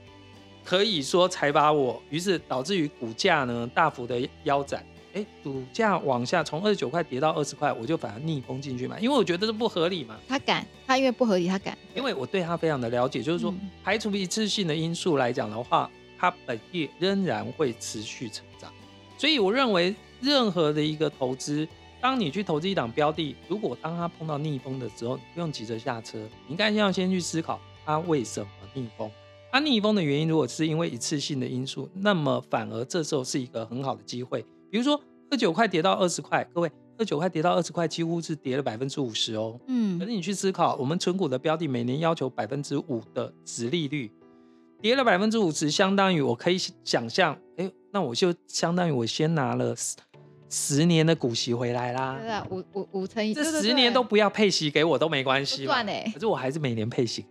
[0.64, 10.18] 可以说裁罚我，于是导致于股价呢大幅的腰斩，哎，股价往下从二十九块跌到二十块，我就反而逆风进去买，因为我觉得这不合理嘛。
[10.28, 11.78] 他敢，他因为不合理，他敢。
[11.96, 18.72] 因为我对他非常的了解，就是说、嗯、排除一次性的因素来讲的话，它本业仍然会持续成长，
[19.18, 19.96] 所以我认为。
[20.20, 21.68] 任何的一个投资，
[22.02, 26.18] 当你去投资一档标的，如果当它碰到逆风的时候，你不用急着下车，
[26.48, 29.12] 你应该要先去思考它为什么逆风。
[29.52, 34.44] 它逆风的原因，如果是因为一次性的因素，那么反而这时候是一个很好的机会。
[34.78, 39.60] 比如说二九块跌到二十块，各位二九块跌到二十块，几乎是跌了百分之五十哦。
[39.66, 44.12] 嗯，可是你去思考，我们存股的标的每年要求百分之五的值利率，
[44.80, 49.96] 跌了百分之五十，相当于我可以想象，哎，那我就相当于我先拿了十
[50.48, 52.20] 十年的股息回来啦。
[52.22, 56.08] 对啊，五五五成以，这十年都不要配息给我都没关系，赚哎。
[56.14, 57.26] 可是我还是每年配息。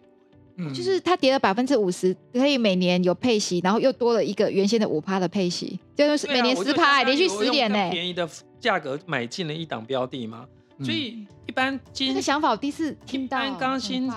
[0.58, 7.90] 嗯，就是它跌了百分之五十，可以每年有配息，然后又多了一个原先的五趴的配息，就是每年十趴，连续十年呢。
[7.90, 8.26] 便宜的
[8.58, 10.46] 价格买进了一档标的吗，
[10.82, 13.38] 所以一般这个想法我第一次听到。
[13.56, 14.10] 刚新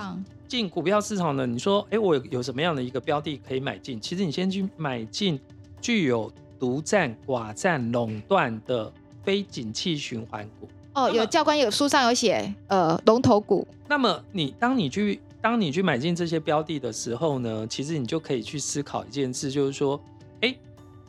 [0.48, 4.00] 进股票市场的，你说，哎，我有有什么样的一个标的可以买进？
[4.00, 5.38] 其实你先去买进
[5.78, 8.90] 具有独占、寡占、垄断的
[9.22, 10.66] 非景气循环股。
[10.94, 13.68] 哦，有教官有书上有写，呃，龙头股。
[13.86, 15.20] 那么你当你去。
[15.42, 19.98] 当你去买进这些标的的时候呢，其实你就可以去思考一件事，就是说，
[20.42, 20.54] 哎，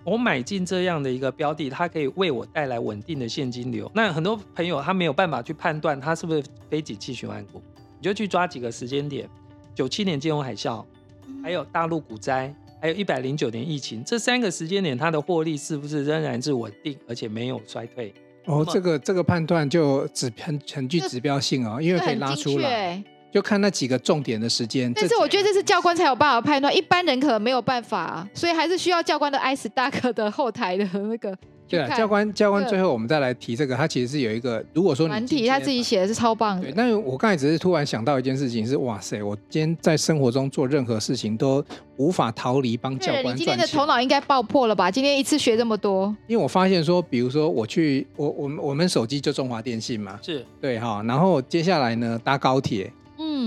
[0.06, 3.92] 我买进这样的一个标的，它可以为我带来稳定的现金流。
[3.94, 7.62] 那很多朋友他没有办法去判断它是不是非景气循环股，
[8.00, 9.30] 你就去抓几个时间点：
[9.76, 10.84] 九七年金融海啸，
[11.44, 18.14] 还有大陆股灾，还有一百零九年疫情，这三个时间点它的获利是不是仍然是稳定，而且没有衰退？
[18.46, 23.04] 哦，这个这个判断就指很很具指标性哦，因为可以拉出来。
[23.32, 31.36] 就看那几个重点的时间，但是我觉得这是教官才有办法判断，一般人可能没有办法，所以还是需要教官的 iStock 的后台的那个。
[31.72, 36.64] 对啊，教官教官最后我们再来提这个，他其实是有一个，如果说难题，他自己写的是超棒的。
[36.64, 41.64] 对，但是我刚才只是突然想到一件事情是，哇塞，我今天在生活中做任何事情都
[41.96, 43.34] 无法逃离帮教官赚钱。
[43.34, 44.92] 你今天的头脑应该爆破了吧？
[44.92, 46.14] 今天一次学这么多。
[46.28, 52.92] 因为我发现说，比如说我去，我我们我们手机就中华电信嘛，是对哈，然后接下来呢搭高铁。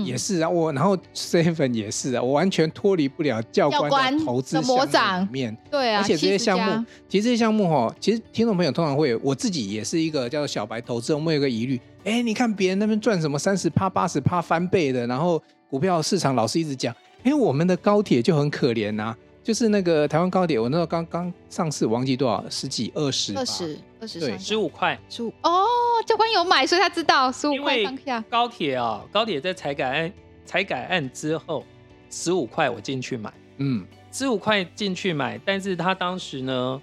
[0.03, 5.57] 嗯，也是啊，我然后 seven 也是啊，我完全脱离不了教官的投资项目里面。
[5.71, 19.17] 对啊，而且这些项目，其实这些项目哈，其实听众朋友通常会有，我自己也是一个叫做小白投资，我们有个疑虑，哎，你看别人那边赚什么三十趴、八十趴翻倍的，然后股票市场老是一直讲，哎，我们的高铁就很可怜呐、啊。
[19.45, 25.63] 就是那个台湾高铁，我那时候刚刚上市，我忘记多少，十几二十，二十二十，对，十五块，十五哦，
[26.07, 28.19] 教官有买，所以他知道十五块上下。
[28.27, 30.13] 高铁啊，高铁在财改案
[30.47, 31.63] 财改案之后，
[32.09, 36.81] 十五块我进去买，嗯，十五块进去买，但是他当时呢，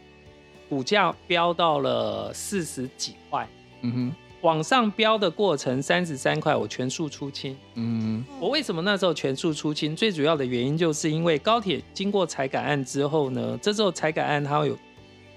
[0.69, 3.49] 股价飙到了四十几块，
[3.81, 4.15] 嗯哼。
[4.43, 7.57] 往上飙的过程三十三块，我全数出清。
[7.75, 9.95] 嗯，我为什么那时候全数出清？
[9.95, 14.77] 最主要的原因就是因为高铁经过财改案之后呢，这时候财改案它会有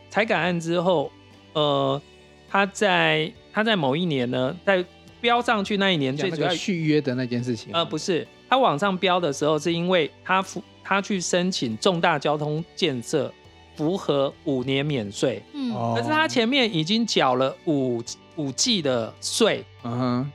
[0.09, 1.11] 财改案之后，
[1.53, 2.01] 呃，
[2.49, 4.83] 它在它在某一年呢，在
[5.21, 7.71] 飙上去那一年，最主要续约的那件事情。
[7.73, 10.43] 呃，不是，它往上飙的时候，是因为它
[10.83, 13.31] 它去申请重大交通建设，
[13.75, 15.43] 符合五年免税。
[15.53, 18.01] 嗯，可是他前面已经缴了五。
[18.37, 20.31] 五季的税，嗯哼，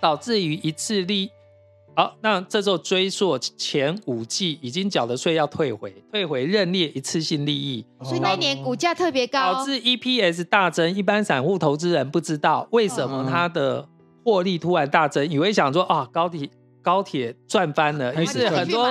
[0.00, 1.30] 导致于一次利，
[1.94, 10.94] 好，那这时候追溯前五季已经缴的税要退回，退回认列一次性利益，所以那一年股价特别高，导致 EPS 大增。
[10.94, 13.88] 一般散户投资人不知道为什么它的
[14.24, 16.48] 获利突然大增，以为想说啊高铁
[16.82, 18.88] 高铁赚翻了，于是很多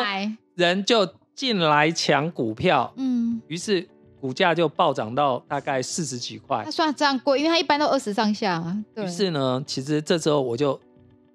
[0.56, 3.88] 人就进来抢股票，嗯，于是。
[4.24, 8.82] 股价就暴涨到大概四十几块，它算这样贵，因为它一般都二十上下嘛。
[8.96, 9.04] 对。
[9.04, 10.80] 于是呢，其实这时候我就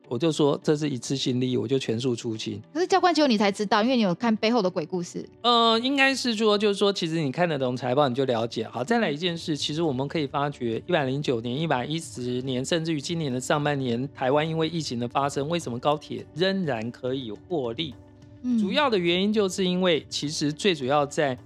[0.09, 2.59] 我就说这是一次性利益，我就全数出清。
[2.73, 5.23] 可是教官只有你才知道，因为你有看背后的鬼故事。
[5.43, 8.67] 呃，应该是说，就是说，其实你看得懂财报，你就了解。
[8.67, 17.95] 好，再来一件事，其实我们可以发觉，一百零九年、一百一十年，甚至于今年的上半年，台湾因为疫情的发生，为什么高铁仍然可以获利？
[18.41, 21.37] 嗯，主要的原因就是因为，其实最主要在。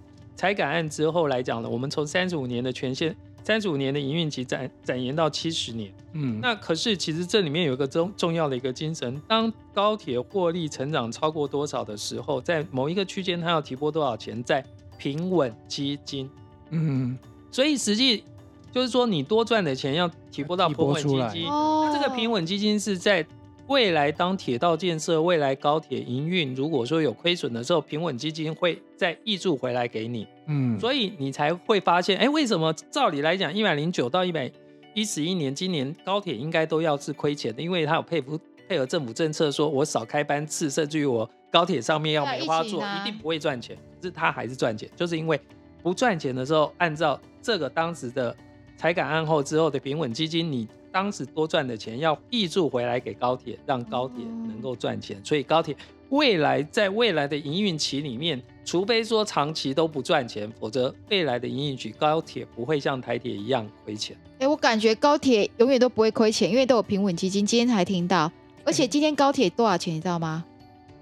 [0.42, 5.94] 财改案之后来讲呢，我们从三十五年的权限，三十五年的营运期展展延到七十年。
[6.14, 14.64] 嗯，那可是其实这里面有一个重重要的一个精神，当高铁获利成长超过多少的时候，在某一个区间它要提拨多少钱在
[14.98, 16.28] 平稳基金。
[16.70, 17.16] 嗯，
[17.52, 18.24] 所以实际
[18.72, 23.24] 就是说你多赚的钱要提拨到平稳基金，那这个平稳基金是在。
[23.68, 30.26] 未来当铁道建设、未来高铁营运，如果说有亏损的时候，平稳基金会再挹注回来给你。
[30.46, 34.50] 嗯，所以你才会发现，哎，为什么照理来讲，一百零九到一百
[34.94, 45.40] 一十一年，今年高铁应该都要是亏钱的，因为它有配合配合政府政策，说我少开班次，甚至于我高铁上面要梅花座，一定不会赚钱，可是它还是赚钱，就是因为
[45.83, 48.35] 不赚钱的时候，按照这个当时的。
[48.74, 55.24] 财改案后之后的平稳基金，你当时多赚的钱要挹注回来给高铁，让高铁能够赚钱。
[55.24, 55.76] 所以高铁
[56.12, 64.14] 未来在未来的营运期里面，除非说长期都不赚钱，否则未来的营运期高铁不会像台铁一样亏钱。
[64.38, 67.46] 哎，我感觉高铁永远都不会亏钱，因为都有平稳基金。
[67.46, 68.31] 今天才听到，
[68.62, 70.44] 而且今天高铁多少钱，你知道吗？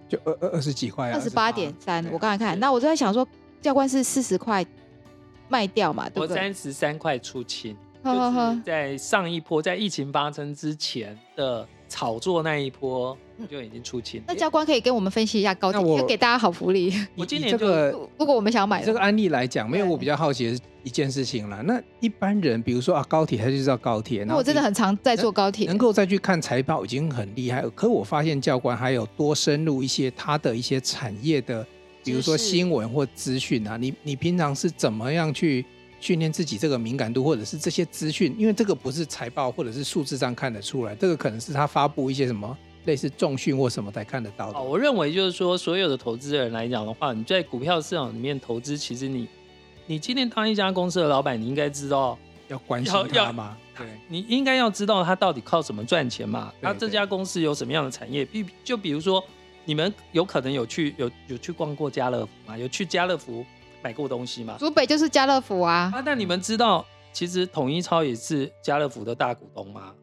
[0.09, 2.05] 就二二二十几块，二十八点三。
[2.13, 3.27] 我刚才看，那我就在想说，
[3.61, 4.65] 教官是四十块
[5.49, 6.09] 卖掉嘛？
[6.09, 6.37] 对不对？
[6.37, 13.15] 我三十三块出清，就是在上一波在疫情发生之前的炒作那一波
[13.51, 14.23] 就已经出清。
[14.27, 16.95] 那教官可以跟我们分析一下高铁，要给大家好福利。
[17.17, 21.61] 我今年这个，如果我们想买这个案例来讲，没有我比较好奇的一件事情了。
[21.65, 27.63] 那一般人，比如说啊，高铁他就知道高铁，那我真的很常在坐高铁，能够再去看财报已经很厉害。
[27.75, 31.67] 可我发现教官还有多深入一些他的一些产业的，
[32.05, 33.77] 比如说新闻或资讯啊。
[33.77, 35.67] 你你平常是怎么样去
[36.01, 38.35] 训练自己这个敏感度，或者是这些资讯？
[38.37, 42.59] 因为这个不是财报或者是数字上看得出来，这个可能是他发布一些什么。
[42.87, 44.59] 类似重训或什么才看得到的。
[44.59, 49.29] 哦，我认为就是说，所有的投资人来讲的话，你在股票市场里面投资，其实你，
[49.87, 53.55] 你今天当一家公司的老板，你应该知道要关心他吗？
[53.77, 56.51] 对，你应该要知道他到底靠什么赚钱嘛？
[56.63, 58.25] 他这家公司有什么样的产业？
[58.25, 59.23] 比就比如说，
[59.67, 62.57] 你们有可能有去有有去逛过家乐福吗？
[62.57, 63.45] 有去家乐福
[63.83, 64.57] 买过东西吗？
[64.59, 65.91] 竹北就是家乐福啊。
[65.95, 69.95] 啊，那你们知道，其实统一超也是家乐福的大股东吗？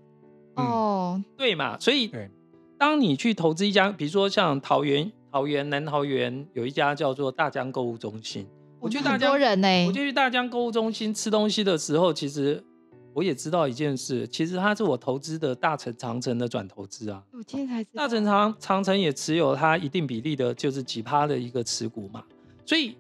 [0.56, 2.12] 哦、嗯，对嘛，所以。
[2.80, 8.48] 当你去投资一家，比如说像桃园、桃园南桃园有一家叫做大江购物中心，
[8.80, 9.88] 我去大江，多人呢。
[9.88, 12.64] 我就去大江购物中心吃东西的时候，其实
[13.16, 17.24] 我也知道一件事，其实它是我投资的大成长城的转投资啊。
[17.32, 22.24] 我今天才知道，大成长长城也持有它一定比例的，就是几趴的一个持股嘛。
[22.64, 22.96] 所以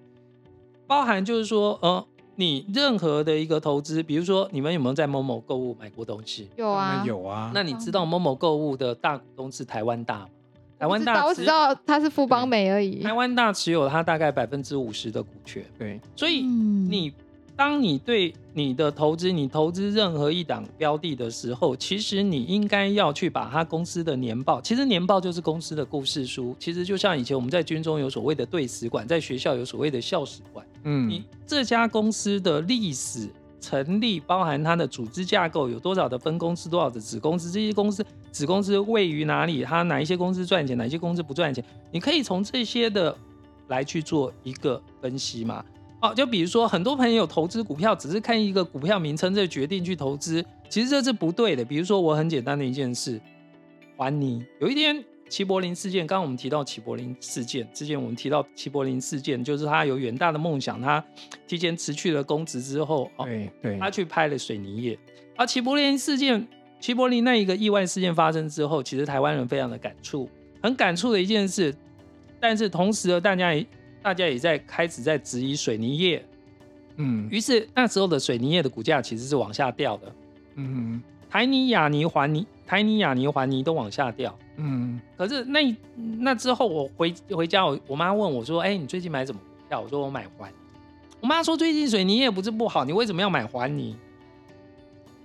[0.88, 2.06] 包含就是说，呃。
[2.39, 6.47] 你任何的一个投资，比如说你们有没有在某某购物买过东西？
[6.56, 7.52] 有啊，有啊。
[7.52, 10.30] 那你知道某某购物的大股东是台湾大吗？
[10.78, 13.02] 台湾大，我只知道它是富邦美而已。
[13.02, 15.65] 台湾大持有它大概百分之五十的股权。
[15.80, 17.12] 对，所以你
[17.56, 26.56] 当你对你的投资，你投资任何一档标的的时候，其实你应该要去把它公司的年报，其实年报就是公司的故事书。
[26.60, 30.63] 其实就像以前我们在军中有所谓的队史馆，在学校有所谓的校史馆。
[30.89, 39.65] 嗯，你这家公司的历史成立，包含它的组织架构，有多少的分公司，多少的子公司，这些公司子公司位于哪里？
[39.65, 41.62] 它哪一些公司赚钱，哪一些公司不赚钱？
[41.91, 43.13] 你可以从这些的
[43.67, 45.62] 来去做一个分析嘛。
[46.02, 51.65] 哦，就比如说很多朋友投资股票，只是看一个股票名称就决定去投资，其实这是不对的。
[51.65, 53.19] 比如说我很简单的一件事，
[53.97, 55.04] 还你有一天。
[55.30, 61.04] 齐柏林事件，刚刚我们提到齐柏林事件，之前我们提到齐柏林事件，就是他有远大的梦想，他
[61.48, 64.98] 提前辞去了公职之后，对对，他去拍了水泥业。
[65.36, 66.48] 而齐柏林事件，
[66.80, 70.30] 齐柏林那一个意外事件发生之后，其实台湾人非常的感触，
[70.63, 71.76] 很感触的一件事。
[72.40, 73.66] 但是同时呢，大家也
[74.02, 76.24] 大家也在开始在质疑水泥业，
[76.96, 80.16] 嗯，于是那时候的水泥业的股价其实是往下掉的，
[80.56, 82.46] 嗯，台泥、亚泥、环泥。
[82.68, 85.76] 台泥、亚泥、环泥都往下掉，嗯，可是那
[86.20, 90.52] 那之后我回回家，我我妈问我说：“哎、欸，你最近买什么股票？”我说：“我买环。”
[91.22, 93.96] 我妈说：“最近水泥也不是不好，你为什么要买环泥？”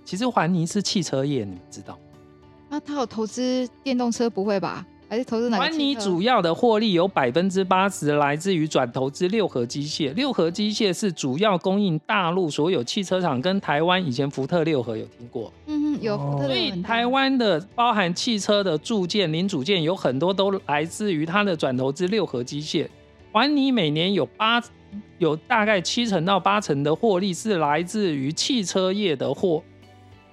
[0.05, 1.99] 其实环泥是汽车业，你们知道？
[2.69, 4.29] 那他有投资电动车？
[4.29, 4.85] 不会吧？
[5.13, 5.59] 还是投资哪？
[5.59, 15.53] 环泥主要的获利有百分之八十来自于转投资六合机械，六合机械是主要供应大陆所有汽车厂，跟台湾以前福特六合有听过？
[15.67, 16.47] 嗯嗯，有福特。
[16.47, 22.87] 所以台湾的包含汽车的铸件、零组件有很多都来自于它的转投资六合机械。
[23.31, 24.59] 环尼每年有八
[25.19, 29.61] 有大概七成到八成的获利是来自于汽车业的货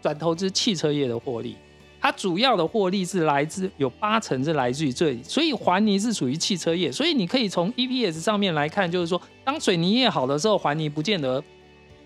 [0.01, 1.57] 转投资汽车业的获利。
[2.01, 11.43] 它主要的获利是来自有八成是来自于这里，所以环泥是属于汽车业，所以你可以从 EPS 上面来看，就是说当水泥业好的时候，环泥不见得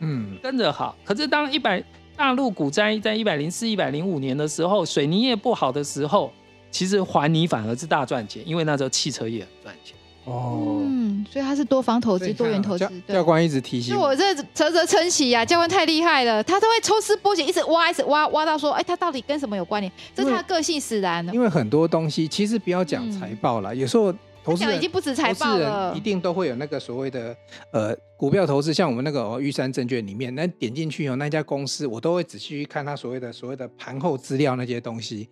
[0.01, 0.37] 嗯。
[0.43, 1.83] 跟着好，可是当一百
[2.17, 6.33] 大陆股灾在一百零四、一百零五年的时候，水泥业不好的时候，
[6.71, 9.97] 其实环泥反而是大赚钱，因为那时候汽车业很赚钱。
[10.25, 12.89] 哦，嗯，所以他是多方投资、多元投资。
[13.07, 19.93] 教官一直提醒我，我这啧啧称奇呀，教官太厉害了，他都会抽丝剥茧，一直挖，一直挖，挖到说，哎，他到底跟什么有关联？
[20.15, 21.27] 这是他的个性使然。
[21.35, 24.11] 因为很多东西其实不要讲财报了，有时候
[24.43, 27.37] 投资人已经不止财报了，一定都会有那个所谓的
[27.71, 35.29] 呃股票投资，像我们那个玉山证券里面，那点进去以后，那家公司我都会仔细去看他所谓的所谓的盘后资料那些东西。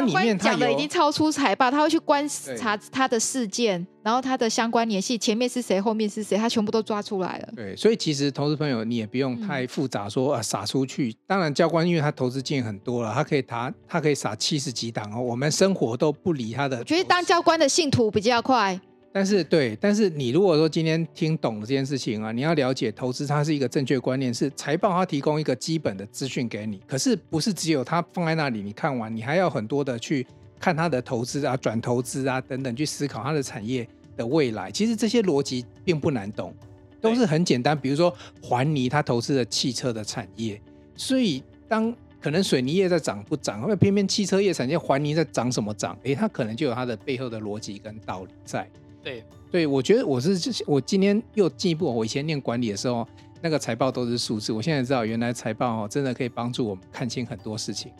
[0.00, 7.48] 那里面讲的已经超出财报，他会去观察他的事件，然后他的相关联系，前面是谁，后面是谁，他全部都抓出来了。
[7.56, 11.14] 对，所以其实投资朋友你也不用太复杂说，说、嗯、啊撒出去。
[11.26, 16.78] 当然教官因为他投资经验很多了，他可以他他可以撒七十几档哦，我们生活都不理他的。
[16.78, 18.80] 我觉得当教官的信徒比较快。
[19.16, 30.26] 但是对，但是你如果说今天听懂了这件事情啊，你要了解投资它是一个正确观念，是财报它提供一个基本的资讯给你，可是不是只有它放在那里，你看完你还要很多的去
[30.60, 33.88] 看它的投资啊、转投资啊等等，去思考它的产业
[34.18, 34.70] 的未来。
[34.70, 36.54] 其实这些逻辑并不难懂，
[37.00, 37.74] 都是很简单。
[37.74, 40.60] 比如说环泥，它投资的汽车的产业，
[40.94, 41.90] 所以当
[42.20, 45.98] 可能水泥业在涨不涨，或者偏偏汽车业产业环泥在涨什么涨？
[46.02, 48.68] 诶，它可能就有它的背后的逻辑跟道理在。
[49.06, 50.36] 对，对，我觉得我是
[50.66, 53.06] 我今天又进一步，我以前念管理的时候，
[53.40, 57.92] 那个财报都是数字，我现在知道原来财报哦，真的可以帮助我们看清很多事情。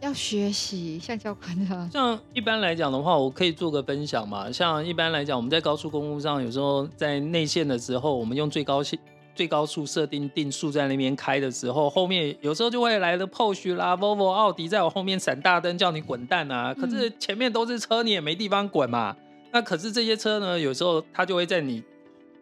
[0.00, 4.50] 要学习像教官的，像一般来讲的话，我可以做个分享嘛。
[4.50, 8.98] 像一般来讲，我们在高速公路上，有时候在内线的时候，我们用最高限
[9.34, 16.72] 最高速设定定速在那边开的时候，后面有时候就会来的 Porsche 啦、Volvo、奥迪在我后面闪大灯，叫你滚蛋啊！
[16.72, 19.14] 可是前面都是车，你也没地方滚嘛。
[19.54, 21.80] 那可是这些车呢，有时候它就会在你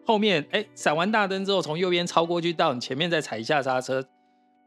[0.03, 4.03] 后面，哎，闪完大灯之后，从右边超过去到你前面，再踩一下刹车，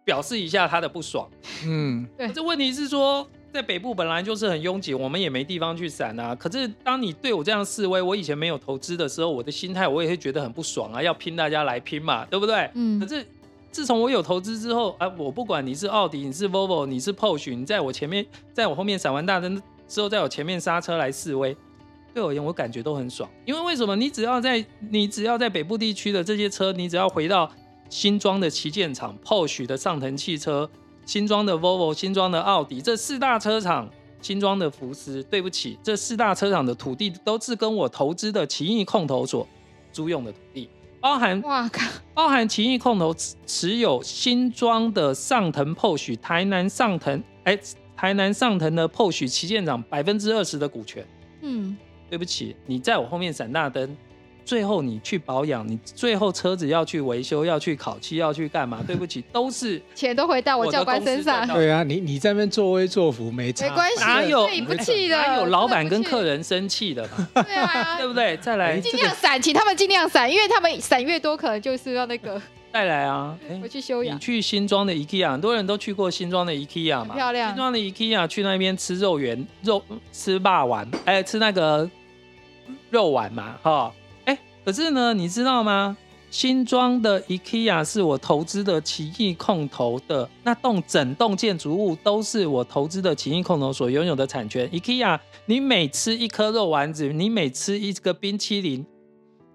[0.05, 1.29] 表示一下它的不爽。
[1.67, 2.29] 嗯，对。
[2.29, 6.37] 这问题是说，在北部本来就是很拥挤，我们也没地方去闪啊。
[6.37, 12.71] 可是当你对我这样示威，我以前没有投资的时候，我的心态我也会觉得很不爽啊，要拼大家来拼嘛，对不对？
[12.75, 13.01] 嗯。
[13.01, 13.27] 可是
[13.73, 21.57] 自从我有投资之后，啊，我不管你是奥迪，你是 Volvo，你是 Porsche，你在我前面，在我后面闪完大灯之后，在我前面刹车来示威。
[22.17, 23.95] 对我而言，我感觉都很爽，因为为什么？
[23.95, 27.47] 你只要在你只要在北部地区的这些车，你只要回到
[27.91, 30.67] 新庄的旗舰厂，Porsche 的上腾汽车，
[31.05, 33.87] 新庄的 Volvo，新庄的奥迪，这四大车厂，
[34.23, 39.47] 新庄的福斯，对不起，这四大车厂的土地都是跟我投资的奇异控投所
[39.93, 43.15] 租用的土地，包含哇靠，包含奇异控投
[43.45, 47.59] 持有新庄的上腾 Porsche，台南上腾，哎，
[47.95, 51.07] 台南上腾的 Porsche 旗舰厂百分之二十的股权，
[51.43, 51.77] 嗯。
[52.09, 53.97] 对不起，你在我后面闪大灯，
[54.45, 58.83] 最后你去保养，你最后车子要去维修，要去烤漆，要去干嘛？
[58.87, 61.47] 对不起，都是 钱都回到我教官身上。
[61.49, 65.17] 对啊，你你在那边作威作福没，没关系，哪有不气的？
[65.17, 67.29] 哪有老板跟客人生气的嘛？
[67.43, 68.37] 对啊，对不对？
[68.37, 72.41] 再来，尽量闪，请他们尽量闪，因为他们闪越多，可能就是要那个。
[72.77, 74.15] 再来啊，回去休养。
[74.15, 77.15] 你去新庄的 IKEA，很多人都去过新庄的 IKEA 嘛？
[77.15, 77.49] 漂亮。
[77.49, 81.91] 新庄的 IKEA 去那边吃肉圆，肉吃霸丸，哎，吃那个。
[82.91, 83.91] 肉丸嘛，哈，
[84.27, 85.97] 哎，可是呢，你知道吗？
[86.31, 94.69] 新庄的 IKEA 是我投资的奇异控投的那栋整栋建筑物都是我投资的奇异控投所拥有的产权。
[94.69, 98.85] IKEA，你每吃一颗肉丸子，你每吃一个冰淇淋，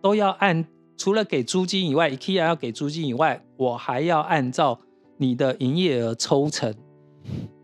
[0.02, 0.66] 都要按
[1.02, 4.80] 除了给租金以外，IKEA 要给租金以外，我还要按照
[5.18, 6.72] 你的营业额抽成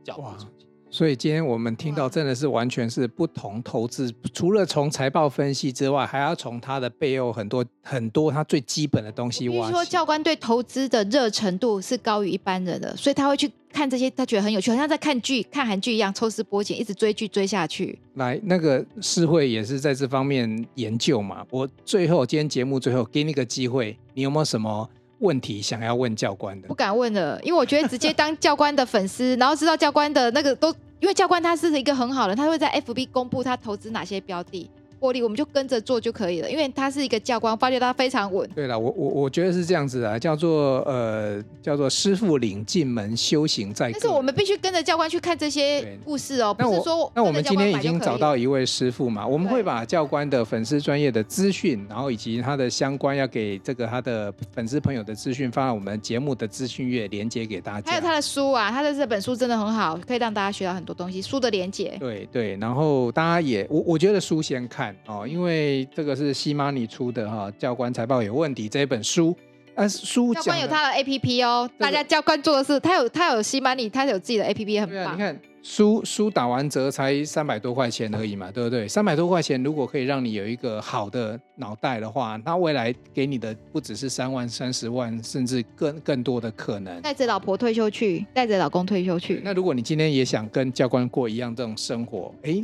[0.04, 0.48] 缴付。
[0.90, 9.68] 所以今天我们听到真的是完全是不同投资，除了从财报分析之外，还要从它的背后很多很多它最基本的东西挖。
[9.68, 18.00] 比如说教官对投资的热程度是高于一般人的，所以他会去看这些，他觉得很有趣，好像在看剧、看韩剧一样，抽丝剥茧，一直追剧追下去。
[18.16, 21.46] 来，那个世慧也是在这方面研究嘛。
[21.52, 26.68] 我最后今天节目最后给你个机会，你有没有什么问题想要问教官的？
[26.68, 30.74] 不敢问了，因为我觉得直接当教官的粉丝，然后知道教官的那个都。
[31.00, 34.68] 因为教官他是一个很好的，他会在 FB 公布他投资哪些标的。
[35.00, 38.50] 获利，我们就跟着做就可以了，因为他是一个教官，发觉他非常稳。
[38.56, 43.92] 对了，我我我觉得是这样子啊，叫做呃叫做师傅领进门，修行在。
[43.92, 57.92] 但是我们必须跟着教官去看这些故事哦，不是说那我们今天已经找到一位师傅嘛，我们会把教官的粉丝专业的资讯，然后以及他的相关要给这个他的粉丝朋友的资讯，放在我们节目的资讯页连接给大家。
[57.92, 61.22] 还有他的书啊，他的这本书真的很好，可以让大家学到很多东西。
[61.22, 61.96] 书的连接。
[62.00, 64.87] 对对，然后大家也我我觉得书先看。
[65.06, 69.36] 哦，因为这个是西马尼出的哈，教官财报有问题这一本书，
[69.76, 75.14] 啊书教官有他的 A P P 哦，大家教官做的是他有他有西马尼，他有自己的 A P P 很棒。
[75.14, 78.88] 你看书书打完折才三百多块钱而已嘛，对不对？
[78.88, 87.02] 三百多块钱如果可以让你有一个好的脑袋的话，那未来给你的不只是三万、三十万，甚至更更多的可能。
[87.02, 89.42] 带着老婆退休去，带着老公退休去。
[89.44, 92.64] 那如果你今天也想跟教官过一样这种生活，哎。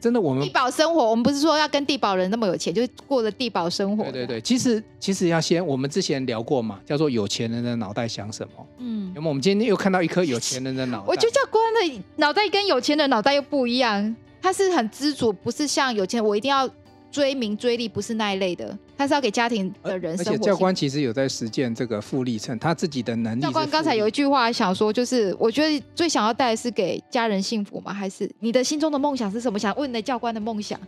[0.00, 4.04] 真的我们地保生活，我们不是说要跟地保人那么有钱，就是过着地保生活。
[4.04, 8.66] 对对对，其实其实要先，我们之前聊过嘛，叫做有钱人的脑袋想什么。
[8.78, 11.04] 嗯，那么我们今天又看到一颗有钱人的脑袋。
[11.06, 16.68] 我觉得教官的脑袋跟有钱人的脑袋又不一样，他是很知足，不是像有钱人我一定要。
[17.10, 20.32] 追名追利不是那一类的，他是要给家庭的人生活。
[20.32, 23.40] 而且教官其实有在实践这个复利乘，他自己的能力。
[23.40, 27.92] 教官刚才有一句话想说，就是我觉得最想要带的是给家人幸福吗？
[27.92, 29.58] 还是你的心中的梦想是什么？
[29.58, 30.78] 想问你的教官的梦想，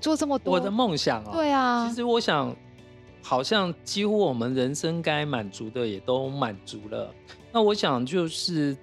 [0.00, 0.54] 做这么多。
[0.54, 2.54] 我的梦想啊，对啊，其实我想，
[3.22, 7.14] 好像几乎我们人生该满足的也都满足了。
[7.52, 8.76] 那我想就是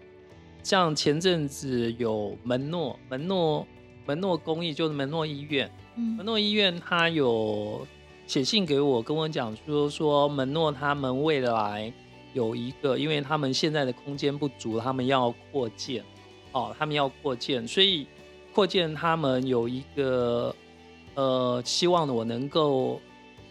[0.63, 3.67] 像前阵子有门诺门诺
[4.05, 5.69] 门诺公益，就是门诺医院。
[5.97, 7.85] 门诺医院他有
[8.27, 11.91] 写信给我，跟我讲说说门诺他们未来
[12.33, 16.03] 有一个，因为他们现在的空间不足，他们要扩建，
[16.51, 18.05] 哦，他们要扩建，所以
[18.53, 20.55] 扩建他们有一个
[21.15, 23.01] 呃，希望我能够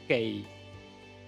[0.07, 0.41] 给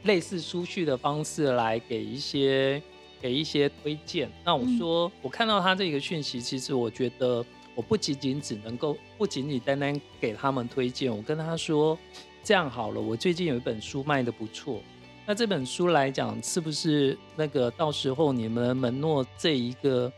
[0.05, 2.81] 类似书序的方式来给一些
[3.21, 4.31] 给一些推荐。
[4.45, 7.45] 那我说，我看到他这个讯息，其实我觉得。
[7.79, 11.97] 我不仅仅只能够，不仅仅单单给他们推荐，我跟他说，
[12.43, 14.81] 这样好了，我最近有一本书卖的不错，
[15.25, 20.13] 那这本书来讲，是不是那个到时候你们门诺这一个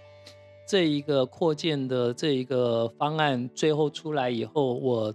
[0.67, 5.15] 这一个扩建的这一个方案最后出来以后，我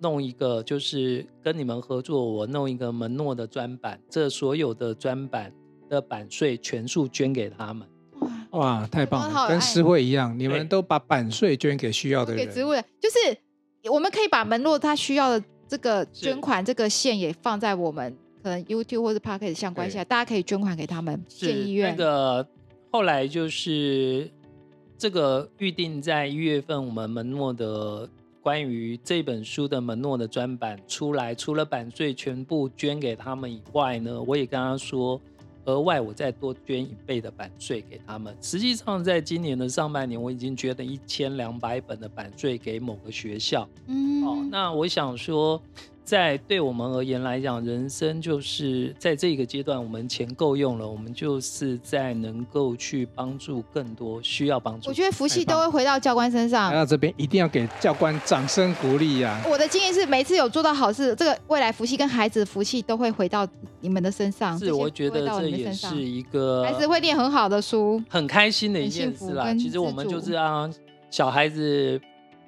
[0.00, 5.54] 弄一个就是跟你们合作，我弄一个门诺的专版，这所有的专版
[5.88, 7.88] 的版税全数捐给他们。
[8.54, 9.48] 哇，太棒了！
[9.48, 12.46] 跟诗慧一样，你们都把版税捐给需要的人。
[12.46, 13.36] 给植物人，就是
[13.90, 21.90] 我们可以把门诺他需要的这个捐款这个线也放在我们可能 YouTube 或者 Podcast 相关下，大家可以捐款给他们建医院。
[21.90, 22.46] 那个
[22.92, 24.30] 后来就是
[24.96, 28.08] 这个预定在一月份，我们门诺的
[28.40, 35.20] 关于这本书的门诺的专版出来，除了版税全部捐给他们以外呢，我也跟他说。
[35.64, 38.36] 额外我再多捐一倍的版税给他们。
[38.40, 43.68] 实际上，在今年的上半年，我已经捐了一千两百本的版税给某个学校。
[43.86, 45.60] 嗯，哦，那我想说。
[46.04, 54.90] 在对我们而言来讲，人生就是在这个阶段，我们钱够用了，我们就是在能够去帮助更多需要帮助。
[54.90, 56.70] 我觉得福气都会回到教官身上。
[56.70, 59.42] 来到这边一定要给教官掌声鼓励呀！
[59.48, 63.48] 我的经验是，每次有做到好事，这个未来福气跟孩子的福气都会回到
[63.80, 64.58] 你们的身上。
[64.58, 69.54] 是，我觉得这也是一个孩子会念很好的书，很开心的一件事啦。
[69.54, 70.70] 其实我们就是让
[71.08, 71.98] 小孩子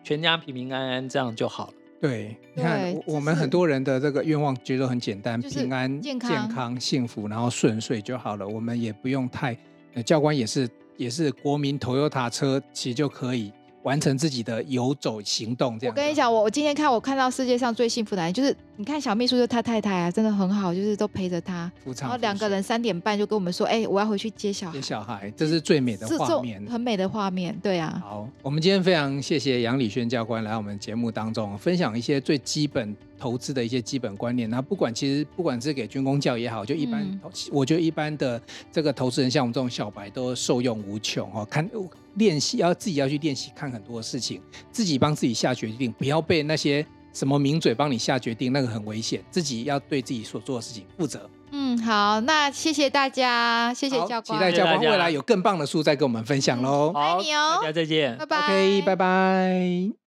[0.04, 1.72] 全家平平安安，这样就好了。
[2.00, 8.46] 对，你看我们很多人的这个愿望觉得很简单，平安、健康、健康幸福，然后顺遂就好了。
[8.46, 9.56] 我们也不用太，
[10.04, 13.52] 教官也是也是国民 Toyota 车，其实就可以。
[13.82, 15.94] 完成自己的游走行动，这样。
[15.94, 21.70] 我跟你讲，我我今天看我看到世界上最幸福的人，就是你看小秘书就他太太啊，真的很好，就是都陪着他。
[21.98, 24.72] 然后两个人三点半就跟我们说，哎、欸，我要回去接小孩。
[24.72, 28.00] 接小孩，这是最美的画面，很美的画面，对啊。
[28.04, 34.48] 好，我们今天非常谢谢杨礼轩教官来我们节目当中分享一些最基本投资的一些基本观念。
[34.50, 37.20] 那不管其实不管是给军工教也好，就一般，嗯、
[37.50, 41.46] 我觉得一般的这个投资人，像我们这种小白都受用无穷哦。
[41.50, 41.68] 看。
[42.16, 44.40] 练习要自己要去练习，看很多事情，
[44.72, 46.82] 自己帮自己下决定，不要被那些
[47.16, 49.24] 什么名嘴帮你下决定，那个很危险。
[49.30, 51.28] 自己要对自己所做的事情负责。
[51.50, 56.92] 嗯，好，那谢谢大家，谢谢教官，期待教官未来有更棒的书再跟我们分享喽。
[56.94, 60.05] 爱你哦，大家再见，拜拜，OK，拜拜。